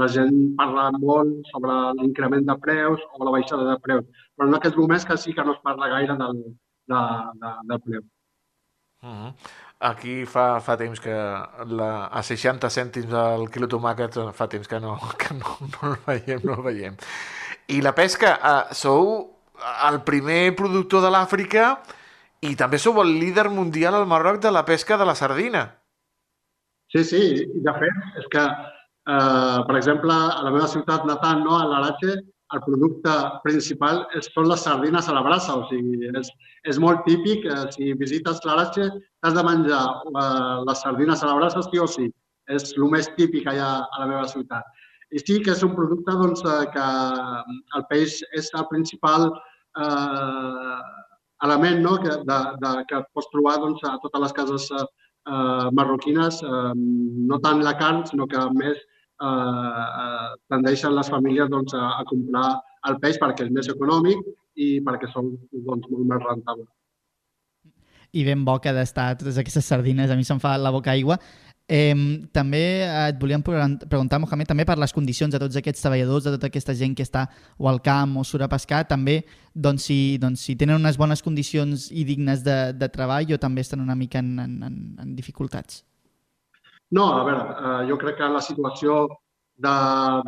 [0.00, 4.58] la gent parla molt sobre l'increment de preus o la baixada de preus, però en
[4.58, 6.40] aquests moments que sí que no es parla gaire del,
[6.90, 7.02] de,
[7.44, 8.02] de, del preu.
[9.04, 9.32] Uh -huh.
[9.84, 11.14] Aquí fa, fa temps que
[11.78, 15.98] la, a 60 cèntims el quilo tomàquet fa temps que no, que no, no el
[16.06, 16.96] veiem, no el veiem.
[17.68, 19.30] I la pesca, eh, sou
[19.88, 21.78] el primer productor de l'Àfrica
[22.44, 25.66] i també sou el líder mundial al Marroc de la pesca de la sardina.
[26.92, 27.22] Sí, sí,
[27.64, 28.42] de fet, és que
[29.06, 32.14] Eh, per exemple, a la meva ciutat natal, no, a l'Arache,
[32.54, 33.12] el producte
[33.44, 35.56] principal és, són les sardines a la brasa.
[35.60, 36.30] O sigui, és,
[36.70, 37.44] és molt típic.
[37.44, 38.88] Eh, si visites l'Arache,
[39.24, 42.08] has de menjar eh, les sardines a la brasa sí o sí.
[42.48, 44.64] És el més típic allà a la meva ciutat.
[45.14, 46.86] I sí que és un producte doncs, eh, que
[47.78, 50.78] el peix és el principal eh,
[51.46, 51.94] element no?
[52.02, 56.72] que, de, de, que pots trobar doncs, a totes les cases eh, marroquines, eh,
[57.30, 62.48] no tant la carn, sinó que més eh, tendeixen les famílies doncs, a, a comprar
[62.90, 64.24] el peix perquè és més econòmic
[64.60, 66.70] i perquè són doncs, molt més rentables.
[68.14, 71.18] I ben bo que d'estar totes aquestes sardines, a mi se'm fa la boca aigua.
[71.64, 71.94] Eh,
[72.28, 76.50] també et volíem preguntar, Mohamed, també per les condicions de tots aquests treballadors, de tota
[76.50, 77.24] aquesta gent que està
[77.56, 79.22] o al camp o surt a pescar, també
[79.54, 83.64] doncs, si, doncs, si tenen unes bones condicions i dignes de, de treball o també
[83.64, 85.84] estan una mica en, en, en dificultats.
[86.92, 89.08] No, a veure, eh, jo crec que la situació
[89.56, 89.74] de,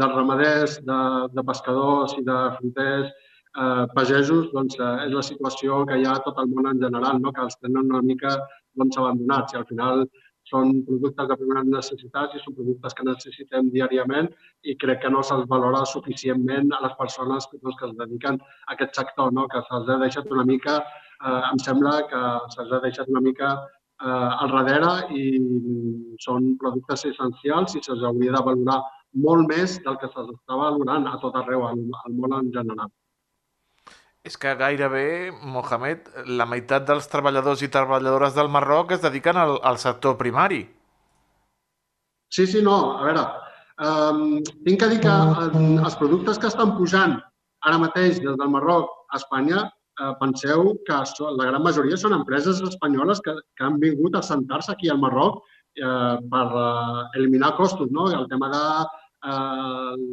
[0.00, 1.00] dels ramaders, de,
[1.36, 3.12] de pescadors i de fruiters,
[3.56, 7.20] eh, pagesos, doncs, eh, és la situació que hi ha tot el món en general,
[7.20, 7.32] no?
[7.36, 8.38] que els tenen una mica
[8.72, 10.06] doncs, abandonats i al final
[10.50, 14.28] són productes de primera necessitat i són productes que necessitem diàriament
[14.70, 18.76] i crec que no se'ls valora suficientment a les persones doncs, que es dediquen a
[18.76, 19.48] aquest sector, no?
[19.52, 20.76] que se'ls ha deixat una mica,
[21.22, 22.22] eh, em sembla que
[22.54, 25.24] se'ls ha deixat una mica eh, al darrere i
[26.26, 28.78] són productes essencials i se'ls hauria de valorar
[29.26, 32.92] molt més del que se'ls està valorant a tot arreu, al, al món en general.
[34.26, 36.08] És que gairebé, Mohamed,
[36.38, 40.64] la meitat dels treballadors i treballadores del Marroc es dediquen al, al sector primari.
[42.34, 42.76] Sí, sí, no.
[42.98, 43.22] A veure,
[43.86, 45.14] um, tinc que dir que
[45.86, 47.20] els productes que estan pujant
[47.66, 50.98] ara mateix des del Marroc a Espanya eh, penseu que
[51.38, 55.38] la gran majoria són empreses espanyoles que, que han vingut a sentar-se aquí al Marroc
[55.78, 57.90] eh, per eh, eliminar costos.
[57.94, 58.10] No?
[58.10, 58.64] El tema de
[59.34, 60.06] el,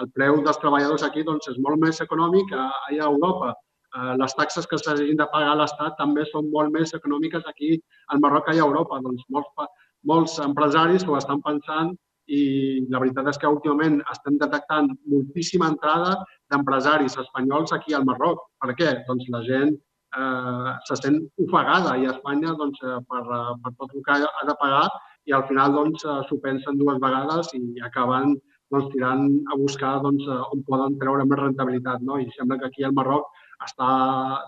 [0.00, 3.52] el preu dels treballadors aquí doncs, és molt més econòmic que allà a Europa.
[3.96, 7.76] Eh, les taxes que s'hagin de pagar a l'Estat també són molt més econòmiques aquí
[8.12, 9.00] al Marroc que a Europa.
[9.04, 9.70] Doncs molts,
[10.12, 11.94] molts empresaris ho estan pensant
[12.26, 12.42] i
[12.90, 16.16] la veritat és que últimament estem detectant moltíssima entrada
[16.50, 18.42] d'empresaris espanyols aquí al Marroc.
[18.62, 18.92] Per què?
[19.08, 23.72] Doncs la gent eh, se sent ofegada i a Espanya doncs, eh, per, eh, per
[23.78, 24.86] tot el que ha de pagar
[25.26, 28.36] i al final doncs, eh, s'ho pensen dues vegades i acaben
[28.70, 32.04] doncs, tirant a buscar doncs, on poden treure més rentabilitat.
[32.06, 32.18] No?
[32.18, 33.28] I sembla que aquí al Marroc
[33.64, 33.90] està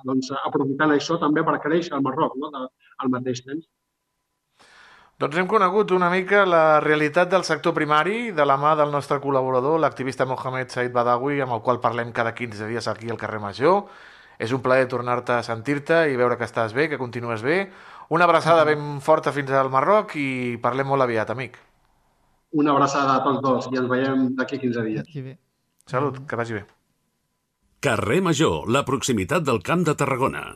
[0.04, 2.52] doncs, aprofitant això també per créixer al Marroc no?
[2.54, 2.64] de,
[3.04, 3.66] al mateix temps.
[5.18, 9.18] Doncs hem conegut una mica la realitat del sector primari de la mà del nostre
[9.18, 13.40] col·laborador, l'activista Mohamed Said Badawi, amb el qual parlem cada 15 dies aquí al carrer
[13.42, 13.88] Major.
[14.38, 17.64] És un plaer tornar-te a sentir-te i veure que estàs bé, que continues bé.
[18.08, 21.58] Una abraçada ben forta fins al Marroc i parlem molt aviat, amic.
[22.56, 25.36] Una abraçada a tots dos i ens veiem d'aquí 15 dies.
[25.88, 26.64] Salut, que vagi bé.
[27.84, 30.46] Carrer Major, la proximitat del Camp de Tarragona.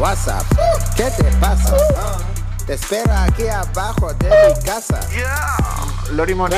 [0.00, 0.44] WhatsApp.
[0.96, 1.76] ¿Qué te pasa?
[2.66, 5.00] Te espero aquí abajo de mi casa.
[6.12, 6.56] Lori Moni,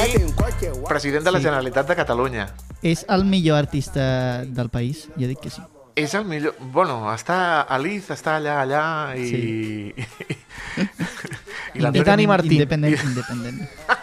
[0.89, 1.45] president de la Sí.
[1.45, 2.49] Generalitat de Catalunya.
[2.83, 5.09] És el millor artista del país?
[5.17, 5.63] Jo dic que sí.
[5.97, 6.55] És el millor...
[6.61, 9.29] Bueno, està a Liz, està allà, allà, i...
[9.29, 9.95] Sí.
[11.75, 12.53] I, l'Antoni- Martín.
[12.53, 13.69] Independent, independent.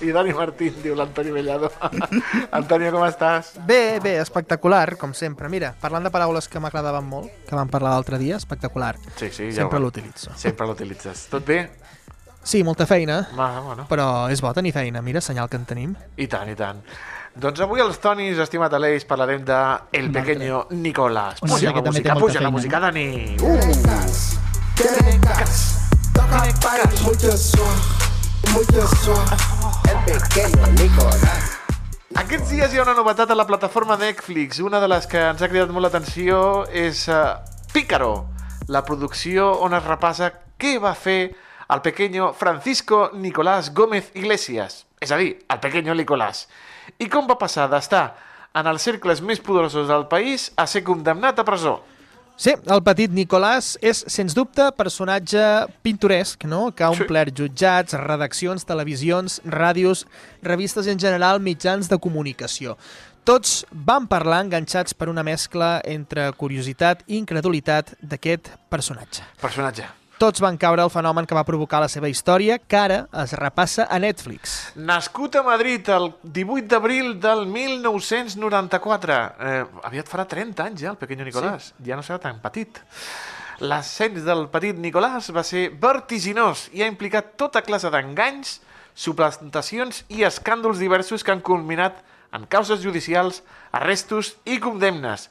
[0.00, 1.68] I Dani Martín, diu l'Antoni Bellado.
[2.58, 3.52] Antonio, com estàs?
[3.68, 5.50] Bé, bé, espectacular, com sempre.
[5.52, 8.94] Mira, parlant de paraules que m'agradaven molt, que vam parlar l'altre dia, espectacular.
[9.16, 10.32] Sí, sí, ja Sempre l'utilitzo.
[10.40, 11.26] Sempre l'utilitzes.
[11.32, 11.60] Tot bé?
[12.42, 13.84] Sí, molta feina, Va, bueno.
[13.90, 15.02] però és bo tenir feina.
[15.04, 15.92] Mira, senyal que en tenim.
[16.16, 16.80] I tant, i tant.
[17.36, 19.58] Doncs avui als Tonis, estimat Aleix, parlarem de
[19.92, 21.38] El Pequeño Nicolás.
[21.44, 22.86] Puja altre la que també té música, puja la feina, música, no?
[22.88, 23.36] Dani.
[24.80, 27.76] Tiene gas, toca país, mucho son,
[28.54, 29.59] mucho son.
[29.90, 31.58] El pequeño Nicolás.
[32.14, 34.60] Aquests dies hi ha una novetat a la plataforma Netflix.
[34.62, 36.36] Una de les que ens ha cridat molt l'atenció
[36.70, 37.40] és uh,
[37.74, 38.28] Pícaro,
[38.70, 40.28] la producció on es repassa
[40.60, 41.32] què va fer
[41.74, 46.44] el pequeño Francisco Nicolás Gómez Iglesias, és a dir, el pequeño Nicolás.
[47.02, 48.04] I com va passar d'estar
[48.54, 51.80] en els cercles més poderosos del país a ser condemnat a presó.
[52.40, 55.42] Sí, el petit Nicolàs és, sens dubte, personatge
[55.84, 56.70] pintoresc, no?
[56.72, 57.02] que ha Sí.
[57.02, 60.06] omplert jutjats, redaccions, televisions, ràdios,
[60.42, 62.78] revistes i en general mitjans de comunicació.
[63.24, 69.20] Tots van parlar enganxats per una mescla entre curiositat i incredulitat d'aquest personatge.
[69.38, 69.99] Personatge.
[70.20, 73.86] Tots van caure al fenomen que va provocar la seva història, que ara es repassa
[73.88, 74.58] a Netflix.
[74.76, 79.16] Nascut a Madrid el 18 d'abril del 1994.
[79.40, 81.70] Eh, aviat farà 30 anys ja, el pequeño Nicolás.
[81.70, 81.86] Sí.
[81.88, 82.82] Ja no serà tan petit.
[83.64, 88.58] L'ascens del petit Nicolás va ser vertiginós i ha implicat tota classe d'enganys,
[88.92, 92.04] suplantacions i escàndols diversos que han culminat
[92.36, 93.40] en causes judicials,
[93.72, 95.30] arrestos i condemnes.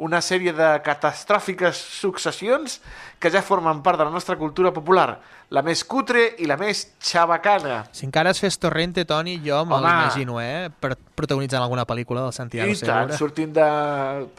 [0.00, 2.78] Una sèrie de catastròfiques successions
[3.20, 5.18] que ja formen part de la nostra cultura popular,
[5.50, 7.80] la més cutre i la més xabacana.
[7.92, 10.68] Si encara es fes Torrente, Toni, jo me l'imagino, eh?
[10.78, 13.16] Per, protagonitzant alguna pel·lícula del Santiago I tant, Segura.
[13.18, 13.64] sortint de,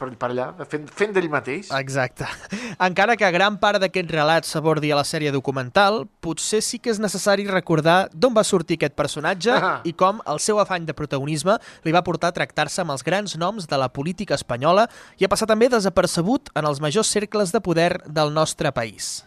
[0.00, 1.68] per, per allà, fent, fent d'ell mateix.
[1.76, 2.24] Exacte.
[2.88, 6.98] Encara que gran part d'aquest relat s'abordi a la sèrie documental, potser sí que és
[7.02, 9.74] necessari recordar d'on va sortir aquest personatge Ah.
[9.84, 13.36] i com el seu afany de protagonisme li va portar a tractar-se amb els grans
[13.36, 14.88] noms de la política espanyola
[15.20, 19.26] i a passar també desapercebut en els majors cercles de poder del nostre país.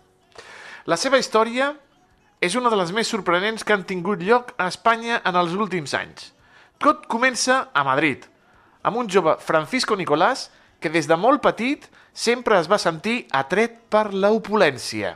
[0.85, 1.71] La seva història
[2.45, 5.95] és una de les més sorprenents que han tingut lloc a Espanya en els últims
[5.97, 6.27] anys.
[6.77, 8.27] Tot comença a Madrid,
[8.85, 13.79] amb un jove Francisco Nicolás que des de molt petit sempre es va sentir atret
[13.89, 15.15] per l'opulència.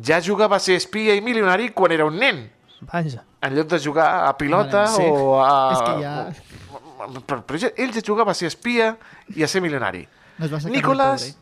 [0.00, 2.40] Ja jugava a ser espia i milionari quan era un nen,
[2.88, 3.26] Vaja.
[3.44, 5.04] en lloc de jugar a pilota sí.
[5.04, 5.54] o a...
[5.76, 6.16] És que ja...
[7.28, 8.94] Però, però ell ja jugava a ser espia
[9.36, 10.06] i a ser milionari.
[10.40, 11.34] No Nicolás...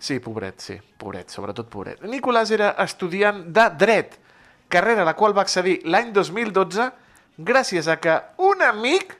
[0.00, 2.02] Sí, pobret, sí, pobret, sobretot pobret.
[2.08, 4.18] Nicolás era estudiant de dret,
[4.68, 6.88] carrera a la qual va accedir l'any 2012
[7.38, 9.16] gràcies a que un amic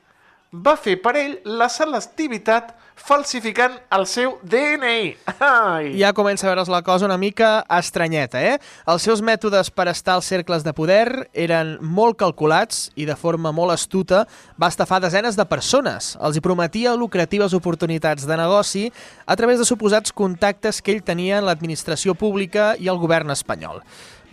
[0.55, 5.15] va fer per ell la selectivitat falsificant el seu DNI.
[5.43, 5.93] Ai!
[6.01, 8.57] Ja comença a veure's la cosa una mica estranyeta, eh?
[8.91, 13.53] Els seus mètodes per estar als cercles de poder eren molt calculats i de forma
[13.53, 14.25] molt astuta
[14.61, 16.15] va estafar desenes de persones.
[16.23, 18.89] Els hi prometia lucratives oportunitats de negoci
[19.27, 23.83] a través de suposats contactes que ell tenia en l'administració pública i el govern espanyol.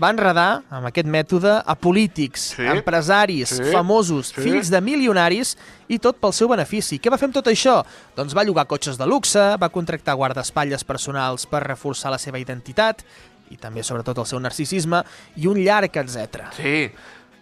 [0.02, 2.64] Va enredar, amb aquest mètode, a polítics, Sí.
[2.66, 3.64] empresaris, Sí.
[3.72, 4.42] famosos, Sí.
[4.42, 7.00] fills de milionaris i tot pel seu benefici.
[7.00, 7.86] Què va fer amb tot això?
[8.16, 13.04] Doncs va llogar cotxes de luxe, va contractar guardaespatlles personals per reforçar la seva identitat
[13.52, 15.04] i també, sobretot, el seu narcisisme
[15.36, 16.52] i un llarg etc.
[16.56, 16.90] Sí,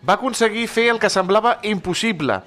[0.06, 2.42] va aconseguir fer el que semblava impossible.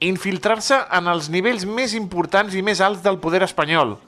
[0.00, 3.98] Infiltrar-se en els nivells més importants i més alts del poder espanyol.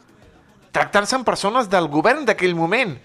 [0.73, 2.99] Tractar-se amb persones del govern d'aquell moment.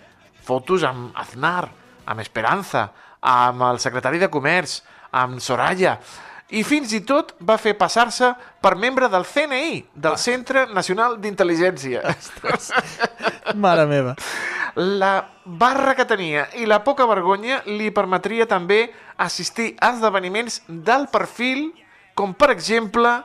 [0.44, 1.70] Fotos amb Aznar,
[2.06, 2.90] amb Esperanza,
[3.22, 4.82] amb el secretari de Comerç,
[5.12, 6.00] amb Soraya...
[6.52, 8.28] I fins i tot va fer passar-se
[8.60, 12.02] per membre del CNI, del Centre Nacional d'Intel·ligència.
[13.56, 14.18] Mare meva.
[14.76, 15.14] La
[15.46, 18.82] barra que tenia i la poca vergonya li permetria també
[19.16, 21.70] assistir a esdeveniments del perfil,
[22.20, 23.16] com per exemple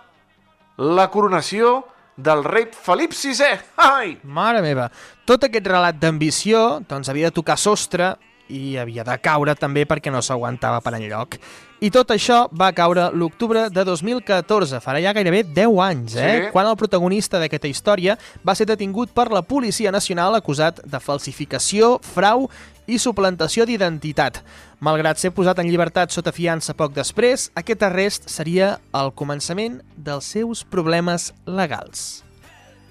[0.79, 1.81] la coronació
[2.17, 3.59] del rei Felip VI.
[3.77, 4.17] Ai!
[4.23, 4.87] Mare meva.
[5.27, 8.15] Tot aquest relat d'ambició doncs, havia de tocar sostre
[8.49, 11.39] i havia de caure també perquè no s'aguantava per enlloc.
[11.85, 16.31] I tot això va caure l'octubre de 2014, farà ja gairebé 10 anys, eh?
[16.47, 16.53] Sí.
[16.55, 18.17] quan el protagonista d'aquesta història
[18.47, 22.49] va ser detingut per la Policia Nacional acusat de falsificació, frau
[22.87, 24.41] i suplantació d'identitat.
[24.81, 30.33] Malgrat ser posat en llibertat sota fiança poc després, aquest arrest seria el començament dels
[30.37, 32.23] seus problemes legals.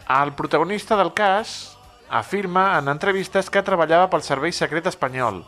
[0.05, 1.74] El protagonista del cas
[2.09, 5.43] afirma en entrevistes que treballava pel Servei Secret Espanyol,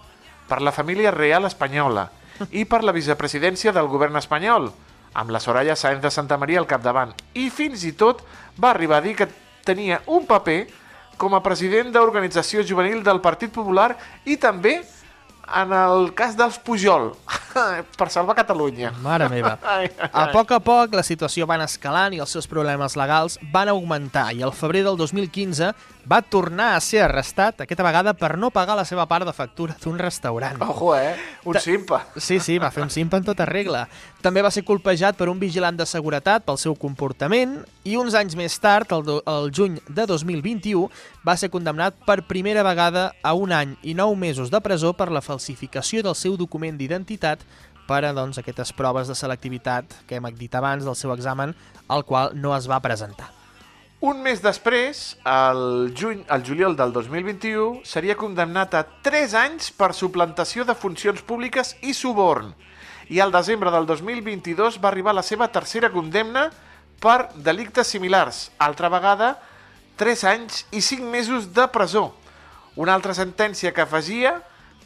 [0.48, 2.10] per la família real espanyola
[2.52, 4.72] i per la vicepresidència del govern espanyol,
[5.18, 7.14] amb la Soraya Sáenz de Santa Maria al capdavant.
[7.34, 8.22] I fins i tot
[8.62, 9.30] va arribar a dir que
[9.66, 10.68] tenia un paper
[11.18, 13.96] com a president d'organització juvenil del Partit Popular
[14.26, 14.80] i també
[15.56, 17.12] en el cas dels Pujol,
[18.00, 18.92] per salvar Catalunya.
[19.04, 19.56] Mare meva.
[20.12, 24.30] A poc a poc la situació va escalant i els seus problemes legals van augmentar
[24.36, 25.72] i al febrer del 2015
[26.08, 29.76] va tornar a ser arrestat, aquesta vegada per no pagar la seva part de factura
[29.84, 30.62] d'un restaurant.
[30.64, 31.18] Ojo, eh?
[31.44, 32.06] Un simpa.
[32.16, 33.88] Sí, sí, va fer un simpa en tota regla.
[34.24, 38.38] També va ser colpejat per un vigilant de seguretat pel seu comportament i uns anys
[38.40, 40.88] més tard, el, el juny de 2021,
[41.28, 45.12] va ser condemnat per primera vegada a un any i nou mesos de presó per
[45.12, 47.40] la falsificació del seu document d'identitat
[47.88, 51.56] per a doncs, aquestes proves de selectivitat que hem dit abans del seu examen,
[51.88, 53.32] al qual no es va presentar.
[54.00, 59.90] Un mes després, el, juny, el juliol del 2021, seria condemnat a 3 anys per
[59.98, 62.52] suplantació de funcions públiques i suborn.
[63.10, 66.52] I al desembre del 2022 va arribar la seva tercera condemna
[67.02, 68.52] per delictes similars.
[68.62, 69.32] Altra vegada,
[69.98, 72.12] 3 anys i 5 mesos de presó.
[72.76, 74.36] Una altra sentència que afegia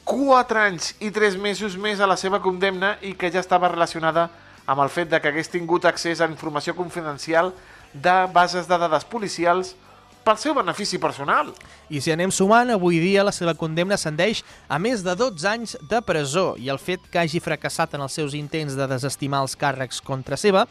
[0.06, 4.30] 4 anys i 3 mesos més a la seva condemna i que ja estava relacionada
[4.66, 7.54] amb el fet de que hagués tingut accés a informació confidencial
[7.94, 9.76] de bases de dades policials
[10.24, 11.50] pel seu benefici personal.
[11.90, 15.76] I si anem sumant, avui dia la seva condemna ascendeix a més de 12 anys
[15.90, 19.58] de presó i el fet que hagi fracassat en els seus intents de desestimar els
[19.58, 20.68] càrrecs contra seva,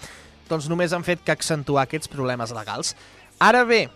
[0.49, 2.95] doncs només han fet que accentuar aquests problemes legals.
[3.41, 3.89] Ara bé,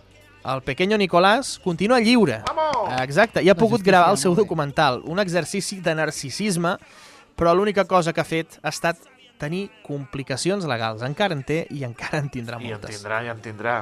[0.45, 2.43] el pequeño Nicolás continua lliure.
[2.47, 3.01] Vamos!
[3.03, 6.77] Exacte, i ha pogut gravar el seu documental, un exercici de narcisisme,
[7.35, 9.01] però l'única cosa que ha fet ha estat
[9.41, 11.03] tenir complicacions legals.
[11.03, 12.99] Encara en té i encara en tindrà I en moltes.
[12.99, 13.79] tindrà, i en tindrà.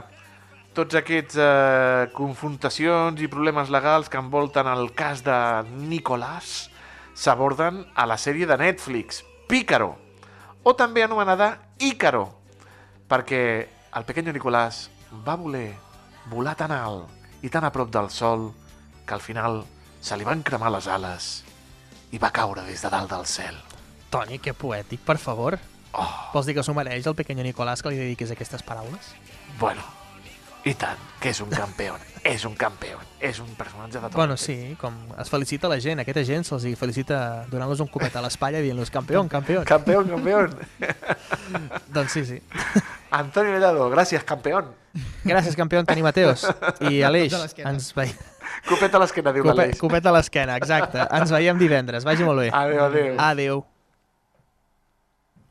[0.72, 5.36] Tots aquests eh, confrontacions i problemes legals que envolten el cas de
[5.90, 6.70] Nicolás
[7.12, 9.98] s'aborden a la sèrie de Netflix, Pícaro,
[10.62, 12.30] o també anomenada Ícaro,
[13.10, 13.42] perquè
[13.92, 14.86] el pequeño Nicolás
[15.26, 15.74] va voler
[16.30, 17.08] volar tan alt
[17.42, 18.50] i tan a prop del sol
[19.06, 19.64] que al final
[20.00, 21.32] se li van cremar les ales
[22.12, 23.56] i va caure des de dalt del cel.
[24.12, 25.58] Toni, que poètic, per favor.
[25.92, 26.12] Oh.
[26.34, 29.12] Vols dir que s'ho mereix el pequeño Nicolás que li dediquis aquestes paraules?
[29.60, 29.82] Bueno,
[30.64, 31.96] i tant, que és un campió,
[32.34, 34.18] és un campió, és un personatge de tot.
[34.18, 36.04] Bueno, sí, com es felicita la gent.
[36.04, 37.18] Aquesta gent se'ls felicita
[37.50, 39.64] donant-los un copet a l'espatlla i dient-los campió, campió.
[39.66, 40.54] Campeón, campeón.
[41.96, 42.38] doncs sí, sí.
[43.10, 44.70] Antonio Mellado, gràcies, campeón.
[45.24, 46.44] Gràcies, campió, Toni Mateos.
[46.90, 48.16] I Aleix, ens veiem...
[48.68, 49.78] Copet a l'esquena, diu Copet, l'Aleix.
[49.80, 51.06] copet a l'esquena, exacte.
[51.18, 52.04] Ens veiem divendres.
[52.06, 52.50] Vagi molt bé.
[52.54, 53.14] Adéu, adéu.
[53.30, 53.62] Adéu.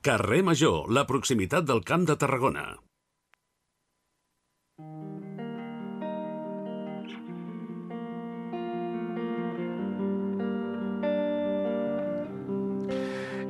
[0.05, 2.65] Carrer Major, la proximitat del Camp de Tarragona.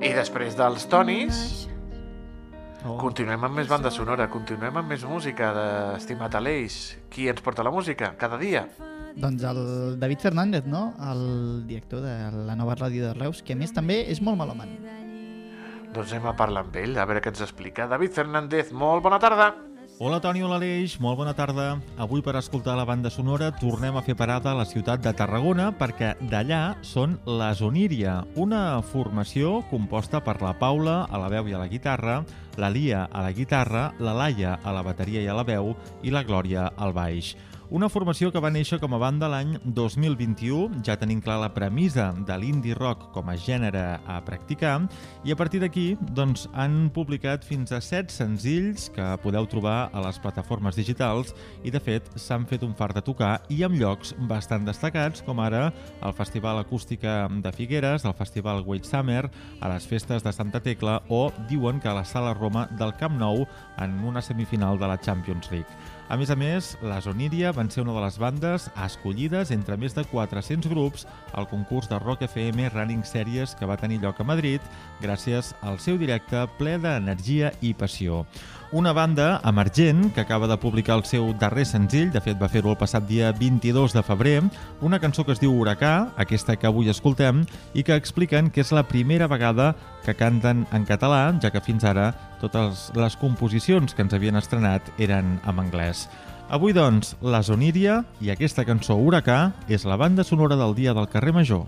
[0.02, 1.38] I després dels Tonis,
[2.82, 2.96] Oh.
[2.98, 6.78] continuem amb més banda sonora, continuem amb més música d'Estimat Aleix.
[7.14, 8.64] Qui ens porta la música cada dia?
[9.14, 9.62] Doncs el
[10.02, 10.88] David Fernández, no?
[11.12, 11.22] El
[11.68, 12.16] director de
[12.48, 14.74] la nova ràdio de Reus, que a més també és molt malòman.
[15.92, 17.86] Doncs anem a parlar amb ell, a veure què ens explica.
[17.92, 19.52] David Fernández, molt bona tarda.
[20.02, 21.76] Hola Toni, hola Aleix, molt bona tarda.
[22.02, 25.68] Avui per escoltar la banda sonora tornem a fer parada a la ciutat de Tarragona
[25.78, 31.54] perquè d'allà són les Oníria, una formació composta per la Paula a la veu i
[31.54, 32.18] a la guitarra,
[32.58, 36.10] la Lia a la guitarra, la Laia a la bateria i a la veu i
[36.10, 37.36] la Glòria al baix.
[37.72, 42.10] Una formació que va néixer com a banda l'any 2021, ja tenim clar la premissa
[42.28, 44.74] de l'indie rock com a gènere a practicar,
[45.24, 50.04] i a partir d'aquí doncs, han publicat fins a 7 senzills que podeu trobar a
[50.04, 51.32] les plataformes digitals.
[51.64, 55.40] I de fet s'han fet un fart de tocar i amb llocs bastant destacats com
[55.40, 55.70] ara
[56.04, 59.30] el Festival Acústica de Figueres, el Festival Wait Summer,
[59.62, 63.16] a les festes de Santa Tecla o diuen que a la Sala Roma del Camp
[63.16, 63.48] Nou
[63.80, 65.91] en una semifinal de la Champions League.
[66.12, 69.94] A més a més, les Oníria van ser una de les bandes escollides entre més
[69.96, 71.06] de 400 grups
[71.40, 74.66] al concurs de Rock FM Running Series que va tenir lloc a Madrid
[75.00, 78.26] gràcies al seu directe ple d'energia i passió.
[78.76, 82.72] Una banda emergent que acaba de publicar el seu darrer senzill, de fet va fer-ho
[82.72, 84.38] el passat dia 22 de febrer,
[84.80, 88.72] una cançó que es diu Huracà, aquesta que avui escoltem, i que expliquen que és
[88.72, 89.74] la primera vegada
[90.06, 94.90] que canten en català, ja que fins ara totes les composicions que ens havien estrenat
[94.98, 96.08] eren en anglès.
[96.52, 101.08] Avui, doncs, la Zoníria i aquesta cançó Huracà és la banda sonora del dia del
[101.08, 101.64] carrer Major.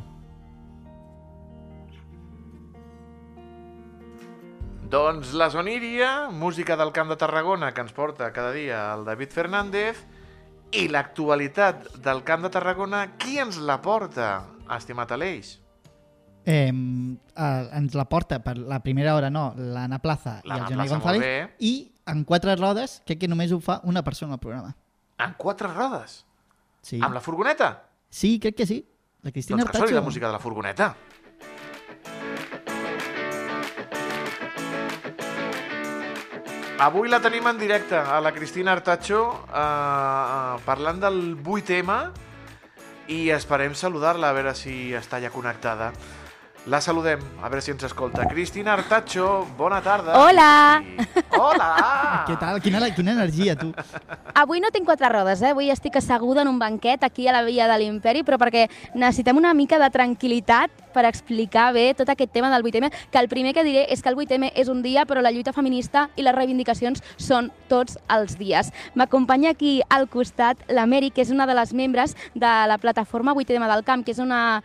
[4.92, 9.32] Doncs la Zoníria, música del Camp de Tarragona que ens porta cada dia el David
[9.34, 10.04] Fernández
[10.74, 14.30] I l'actualitat del Camp de Tarragona, qui ens la porta,
[14.74, 15.63] estimat Aleix?
[16.46, 20.82] Eh, eh, ens la porta per la primera hora, no, l'Anna Plaza i el Johnny
[20.82, 21.74] molt González, i
[22.12, 24.76] en quatre rodes crec que només ho fa una persona al programa.
[25.24, 26.24] En quatre rodes?
[26.84, 27.00] Sí.
[27.00, 27.72] Amb la furgoneta?
[28.10, 28.84] Sí, crec que sí.
[29.24, 29.96] La Cristina doncs que Artacho.
[29.96, 30.96] la música de la furgoneta.
[36.84, 41.96] Avui la tenim en directe, a la Cristina Artacho, eh, eh, parlant del 8M
[43.08, 45.94] i esperem saludar-la, a veure si està ja connectada.
[46.66, 48.24] La saludem, a veure si ens escolta.
[48.30, 50.14] Cristina Artacho, bona tarda.
[50.16, 50.82] Hola!
[51.36, 51.72] Hola!
[52.30, 52.62] Què tal?
[52.64, 53.74] Quina, quina energia, tu.
[54.32, 55.50] Avui no tinc quatre rodes, eh?
[55.52, 59.42] Avui estic asseguda en un banquet aquí a la Via de l'Imperi, però perquè necessitem
[59.42, 63.52] una mica de tranquil·litat per explicar bé tot aquest tema del 8M, que el primer
[63.58, 66.38] que diré és que el 8M és un dia, però la lluita feminista i les
[66.38, 68.72] reivindicacions són tots els dies.
[68.96, 73.36] M'acompanya aquí al costat la Mary, que és una de les membres de la plataforma
[73.36, 74.64] 8M del Camp, que és una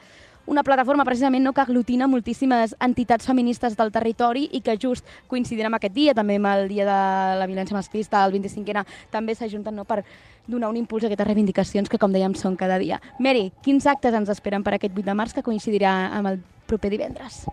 [0.48, 5.68] una plataforma precisament no, que aglutina moltíssimes entitats feministes del territori i que just coincidint
[5.68, 6.98] amb aquest dia, també amb el dia de
[7.42, 10.00] la violència masclista, el 25ena, també s'ajunten no, per
[10.48, 13.02] donar un impuls a aquestes reivindicacions que, com dèiem, són cada dia.
[13.20, 16.90] Mary, quins actes ens esperen per aquest 8 de març que coincidirà amb el proper
[16.96, 17.44] divendres?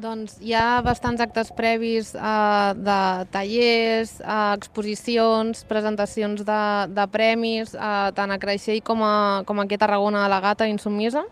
[0.00, 3.00] Doncs hi ha bastants actes previs eh, de
[3.32, 6.62] tallers, eh, exposicions, presentacions de,
[6.94, 10.68] de premis, eh, tant a Creixell com, a, com aquí a Tarragona a la Gata
[10.68, 11.24] Insumisa.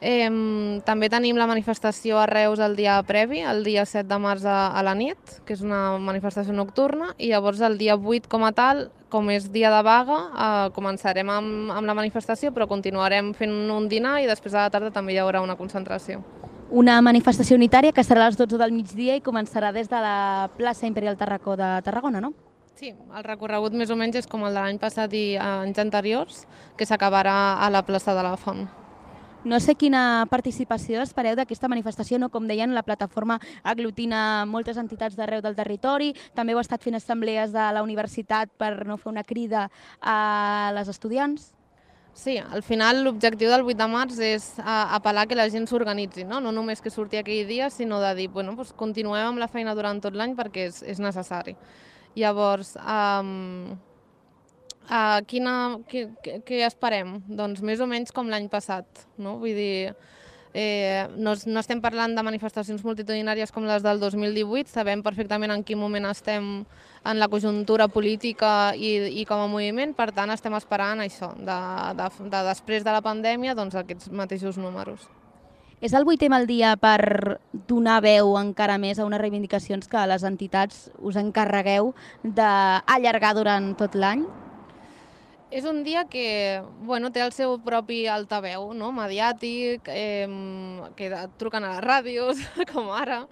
[0.00, 4.44] Eh, també tenim la manifestació a Reus el dia previ, el dia 7 de març
[4.46, 8.46] a, a la nit, que és una manifestació nocturna, i llavors el dia 8 com
[8.46, 13.32] a tal, com és dia de vaga, eh, començarem amb, amb la manifestació, però continuarem
[13.34, 16.22] fent un dinar i després a la tarda també hi haurà una concentració.
[16.70, 20.50] Una manifestació unitària que serà a les 12 del migdia i començarà des de la
[20.58, 22.34] plaça Imperial Tarracó de Tarragona, no?
[22.78, 26.44] Sí, el recorregut més o menys és com el de l'any passat i anys anteriors,
[26.76, 28.68] que s'acabarà a la plaça de la Font.
[29.48, 32.26] No sé quina participació espereu d'aquesta manifestació, no?
[32.28, 37.54] com deien, la plataforma aglutina moltes entitats d'arreu del territori, també heu estat fent assemblees
[37.54, 39.70] de la universitat per no fer una crida
[40.02, 40.18] a
[40.76, 41.54] les estudiants.
[42.12, 46.28] Sí, al final l'objectiu del 8 de març és a, apel·lar que la gent s'organitzi,
[46.28, 46.42] no?
[46.44, 49.72] no només que surti aquell dia, sinó de dir, bueno, doncs continuem amb la feina
[49.78, 51.56] durant tot l'any perquè és, és necessari.
[52.20, 53.78] Llavors, um,
[54.88, 55.54] uh, quina,
[55.88, 56.08] què,
[56.46, 57.18] què, esperem?
[57.28, 59.36] Doncs més o menys com l'any passat, no?
[59.42, 59.92] Vull dir,
[60.54, 65.64] eh, no, no estem parlant de manifestacions multitudinàries com les del 2018, sabem perfectament en
[65.64, 66.48] quin moment estem
[67.08, 71.60] en la conjuntura política i, i com a moviment, per tant estem esperant això, de,
[72.00, 75.06] de, de després de la pandèmia, doncs aquests mateixos números.
[75.78, 77.38] És el 8 el dia per
[77.70, 81.92] donar veu encara més a unes reivindicacions que les entitats us encarregueu
[82.24, 84.26] d'allargar durant tot l'any?
[85.50, 88.90] És un dia que bueno, té el seu propi altaveu no?
[88.92, 90.28] mediàtic, eh,
[90.96, 91.08] que
[91.40, 92.42] truquen a les ràdios,
[92.72, 93.22] com ara,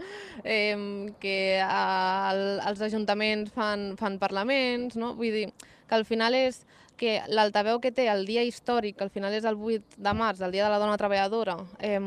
[0.43, 5.13] eh, que el, els ajuntaments fan, fan parlaments, no?
[5.19, 5.47] vull dir
[5.87, 6.65] que al final és
[6.97, 10.41] que l'altaveu que té el dia històric, que al final és el 8 de març,
[10.41, 12.01] el dia de la dona treballadora, eh,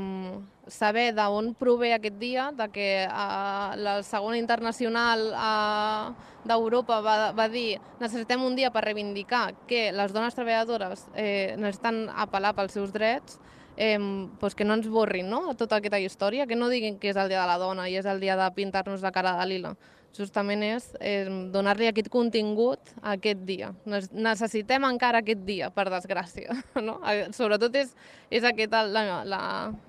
[0.69, 4.01] saber d'on prové aquest dia, de que eh, la
[4.37, 6.13] internacional eh,
[6.45, 12.07] d'Europa va, va dir necessitem un dia per reivindicar que les dones treballadores eh, necessiten
[12.09, 13.39] apel·lar pels seus drets,
[13.77, 15.55] eh, doncs que no ens borrin no?
[15.55, 18.05] tota aquesta història, que no diguin que és el dia de la dona i és
[18.05, 19.75] el dia de pintar-nos la cara de lila.
[20.17, 23.69] Justament és eh, donar-li aquest contingut a aquest dia.
[23.85, 26.55] Necessitem encara aquest dia, per desgràcia.
[26.89, 26.95] No?
[27.35, 27.91] Sobretot és,
[28.31, 29.41] és aquesta la, la,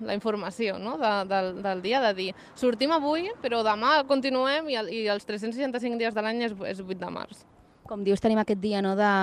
[0.03, 0.97] la informació no?
[0.99, 2.27] de, del, del dia, de dir
[2.59, 6.99] sortim avui, però demà continuem i, i els 365 dies de l'any és, és 8
[6.99, 7.45] de març.
[7.87, 9.13] Com dius, tenim aquest dia no, de,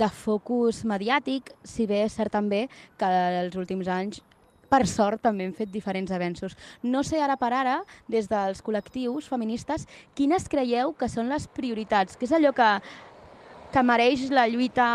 [0.00, 2.66] de focus mediàtic, si bé és cert també
[3.00, 3.10] que
[3.42, 4.22] els últims anys
[4.70, 6.56] per sort també hem fet diferents avenços.
[6.82, 12.16] No sé ara per ara, des dels col·lectius feministes, quines creieu que són les prioritats?
[12.16, 12.70] Què és allò que,
[13.74, 14.90] que mereix la lluita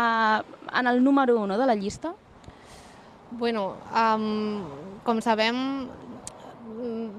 [0.72, 2.14] en el número 1 no, de la llista?
[3.36, 4.64] Bueno, um,
[5.04, 5.56] com sabem,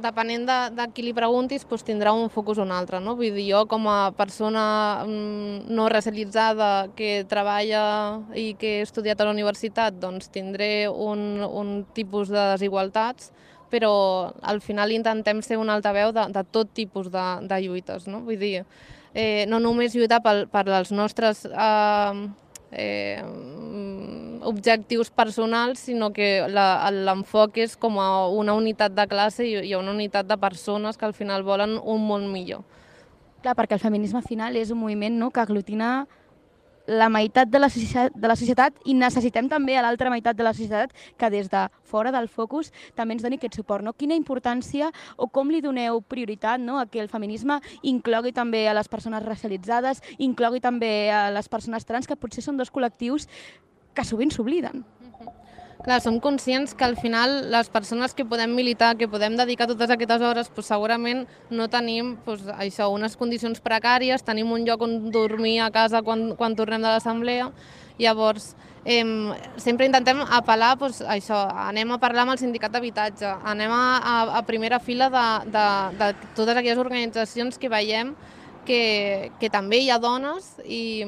[0.04, 3.00] depenent de, de qui li preguntis, doncs tindrà un focus o un altre.
[3.04, 3.16] No?
[3.20, 4.64] Vull dir, jo com a persona
[5.06, 7.84] mm, no racialitzada que treballa
[8.36, 13.32] i que he estudiat a la universitat, doncs tindré un, un tipus de desigualtats,
[13.70, 18.08] però al final intentem ser un altaveu de, de tot tipus de, de lluites.
[18.08, 18.24] No?
[18.28, 18.64] Vull dir,
[19.14, 22.28] eh, no només lluitar per, per els nostres eh,
[22.72, 23.24] eh,
[24.48, 29.92] objectius personals, sinó que l'enfoc és com a una unitat de classe i, i una
[29.92, 32.64] unitat de persones que al final volen un món millor.
[33.44, 36.08] Clar, perquè el feminisme final és un moviment no, que aglutina
[36.88, 40.54] la meitat de la, de la societat i necessitem també a l'altra meitat de la
[40.56, 43.84] societat que des de fora del focus també ens doni aquest suport.
[43.84, 43.94] No?
[43.94, 46.80] Quina importància o com li doneu prioritat no?
[46.80, 51.86] a que el feminisme inclogui també a les persones racialitzades, inclogui també a les persones
[51.86, 53.28] trans, que potser són dos col·lectius
[53.98, 54.86] que sovint s'obliden.
[55.88, 59.92] Clar, som conscients que al final les persones que podem militar, que podem dedicar totes
[59.94, 65.12] aquestes hores, pues, segurament no tenim pues, això, unes condicions precàries, tenim un lloc on
[65.14, 67.52] dormir a casa quan, quan tornem de l'assemblea.
[68.02, 68.50] Llavors,
[68.84, 69.06] eh,
[69.62, 74.18] sempre intentem apel·lar, pues, això, anem a parlar amb el sindicat d'habitatge, anem a, a,
[74.42, 75.68] a primera fila de, de,
[76.02, 78.12] de totes aquelles organitzacions que veiem
[78.68, 81.06] que, que també hi ha dones i,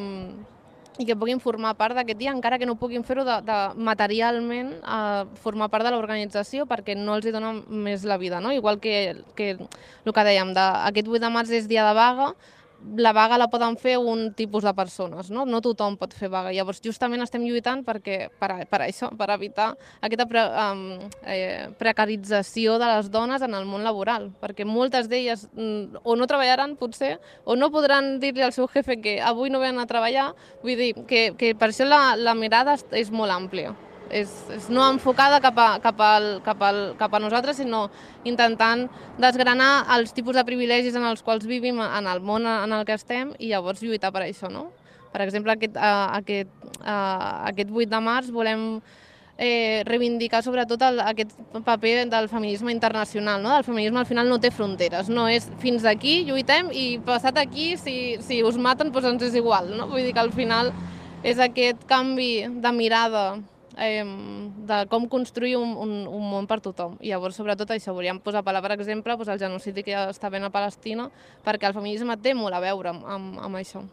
[0.99, 4.73] i que puguin formar part d'aquest dia, encara que no puguin fer-ho de, de materialment,
[4.83, 8.41] eh, formar part de l'organització perquè no els hi dona més la vida.
[8.43, 8.51] No?
[8.51, 12.33] Igual que, que el que dèiem, de, aquest 8 de març és dia de vaga,
[12.97, 15.45] la vaga la poden fer un tipus de persones, no?
[15.45, 16.53] No tothom pot fer vaga.
[16.55, 19.71] Llavors, justament estem lluitant perquè, per, per això, per evitar
[20.05, 20.85] aquesta pre, um,
[21.23, 26.29] eh, precarització de les dones en el món laboral, perquè moltes d'elles mm, o no
[26.29, 30.31] treballaran, potser, o no podran dir-li al seu jefe que avui no venen a treballar,
[30.63, 33.75] vull dir que, que per això la, la mirada és molt àmplia
[34.09, 37.87] és, és no enfocada cap a, cap, al, cap, al, cap a nosaltres, sinó
[38.27, 38.87] intentant
[39.21, 42.97] desgranar els tipus de privilegis en els quals vivim en el món en el que
[42.97, 44.51] estem i llavors lluitar per això.
[44.51, 44.69] No?
[45.13, 46.49] Per exemple, aquest, uh, aquest,
[46.81, 48.65] uh, aquest 8 de març volem
[49.39, 51.31] eh, reivindicar sobretot el, aquest
[51.65, 53.41] paper del feminisme internacional.
[53.41, 53.55] No?
[53.57, 57.71] El feminisme al final no té fronteres, no és fins aquí lluitem i passat aquí,
[57.79, 59.71] si, si us maten, doncs ens és igual.
[59.77, 59.87] No?
[59.87, 60.73] Vull dir que al final
[61.23, 63.23] és aquest canvi de mirada
[63.79, 64.03] eh,
[64.67, 66.97] de com construir un, un, un món per tothom.
[67.01, 70.29] I llavors, sobretot, això, volíem posar per, per exemple, doncs, el genocidi que ja està
[70.29, 71.09] ben a Palestina,
[71.45, 73.85] perquè el feminisme té molt a veure amb, amb, amb això.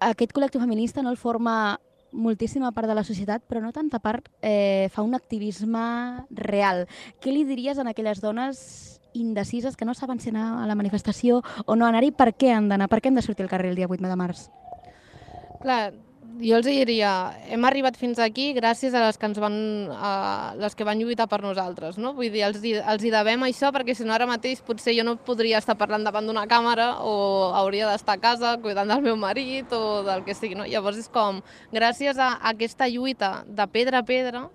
[0.00, 1.78] Aquest col·lectiu feminista no el forma
[2.12, 6.86] moltíssima part de la societat, però no tanta part eh, fa un activisme real.
[7.20, 11.42] Què li diries a aquelles dones indecises que no saben si anar a la manifestació
[11.66, 13.78] o no anar-hi, per què han d'anar, per què hem de sortir al carrer el
[13.78, 14.48] dia 8 de març?
[15.60, 15.92] Clar,
[16.40, 17.10] jo els diria,
[17.52, 19.56] hem arribat fins aquí gràcies a les que ens van,
[19.92, 20.12] a
[20.58, 22.14] les que van lluitar per nosaltres, no?
[22.16, 25.16] Vull dir, els, els hi devem això perquè si no ara mateix potser jo no
[25.26, 29.72] podria estar parlant davant d'una càmera o hauria d'estar a casa cuidant del meu marit
[29.76, 30.68] o del que sigui, no?
[30.68, 31.42] Llavors és com,
[31.74, 34.48] gràcies a aquesta lluita de pedra a pedra,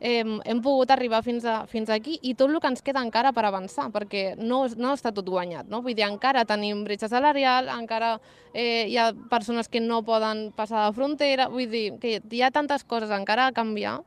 [0.00, 3.34] eh, hem pogut arribar fins, a, fins aquí i tot el que ens queda encara
[3.36, 5.68] per avançar, perquè no, no està tot guanyat.
[5.70, 5.82] No?
[5.84, 8.16] Vull dir, encara tenim bretxa salarial, encara
[8.54, 12.50] eh, hi ha persones que no poden passar de frontera, vull dir, que hi ha
[12.50, 14.00] tantes coses encara a canviar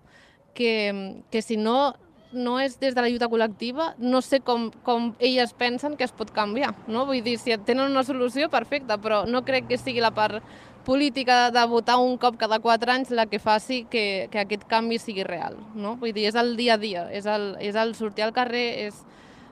[0.54, 1.94] que, que si no
[2.34, 6.14] no és des de la lluita col·lectiva, no sé com, com elles pensen que es
[6.18, 6.74] pot canviar.
[6.88, 7.06] No?
[7.06, 10.42] Vull dir, si tenen una solució, perfecte, però no crec que sigui la part
[10.84, 15.00] política de votar un cop cada quatre anys la que faci que, que aquest canvi
[15.00, 15.58] sigui real.
[15.76, 15.96] No?
[16.02, 19.02] Vull dir, és el dia a dia, és el, és el sortir al carrer, és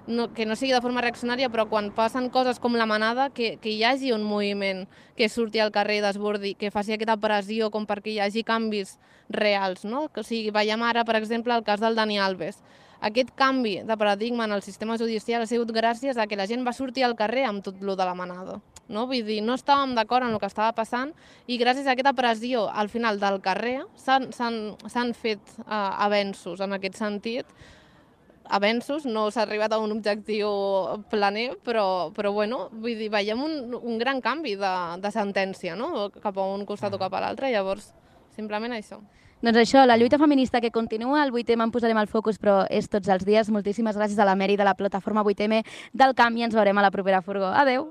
[0.08, 3.56] no, que no sigui de forma reaccionària, però quan passen coses com la manada, que,
[3.62, 4.86] que hi hagi un moviment
[5.18, 8.98] que surti al carrer i desbordi, que faci aquesta pressió com perquè hi hagi canvis
[9.30, 9.86] reals.
[9.86, 10.08] No?
[10.10, 12.62] O sigui, veiem ara, per exemple, el cas del Dani Alves.
[13.02, 16.68] Aquest canvi de paradigma en el sistema judicial ha sigut gràcies a que la gent
[16.68, 18.60] va sortir al carrer amb tot lo de la manada.
[18.92, 19.08] No?
[19.10, 21.14] Vull dir, no estàvem d'acord en el que estava passant
[21.48, 27.00] i gràcies a aquesta pressió al final del carrer s'han fet uh, avenços en aquest
[27.00, 27.48] sentit
[28.52, 30.50] avenços, no s'ha arribat a un objectiu
[31.10, 36.10] planer, però, però bueno, vull dir, veiem un, un gran canvi de, de sentència, no?
[36.20, 37.94] cap a un costat o cap a l'altre, llavors,
[38.36, 39.00] simplement això.
[39.42, 42.86] Doncs això, la lluita feminista que continua, el 8M en posarem al focus, però és
[42.92, 43.50] tots els dies.
[43.50, 45.64] Moltíssimes gràcies a la Meri de la plataforma 8M
[45.98, 47.50] del Camp i ens veurem a la propera furgó.
[47.50, 47.90] Adeu!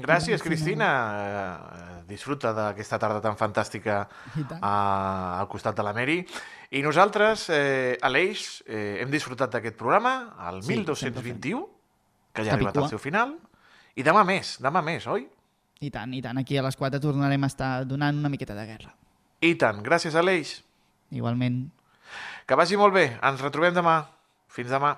[0.00, 0.88] Gràcies, Cristina.
[1.10, 6.20] Uh, disfruta d'aquesta tarda tan fantàstica uh, al costat de la Meri.
[6.70, 11.64] I nosaltres, eh, Aleix, eh, hem disfrutat d'aquest programa, el sí, 1221,
[12.30, 13.32] que ja ha arribat al seu final,
[13.98, 15.24] i demà més, demà més, oi?
[15.82, 16.38] I tant, i tant.
[16.38, 18.94] Aquí a les 4 tornarem a estar donant una miqueta de guerra.
[19.42, 19.82] I tant.
[19.82, 20.60] Gràcies, Aleix.
[21.10, 21.64] Igualment.
[22.46, 23.06] Que vagi molt bé.
[23.18, 23.96] Ens retrobem demà.
[24.50, 24.94] Fins demà.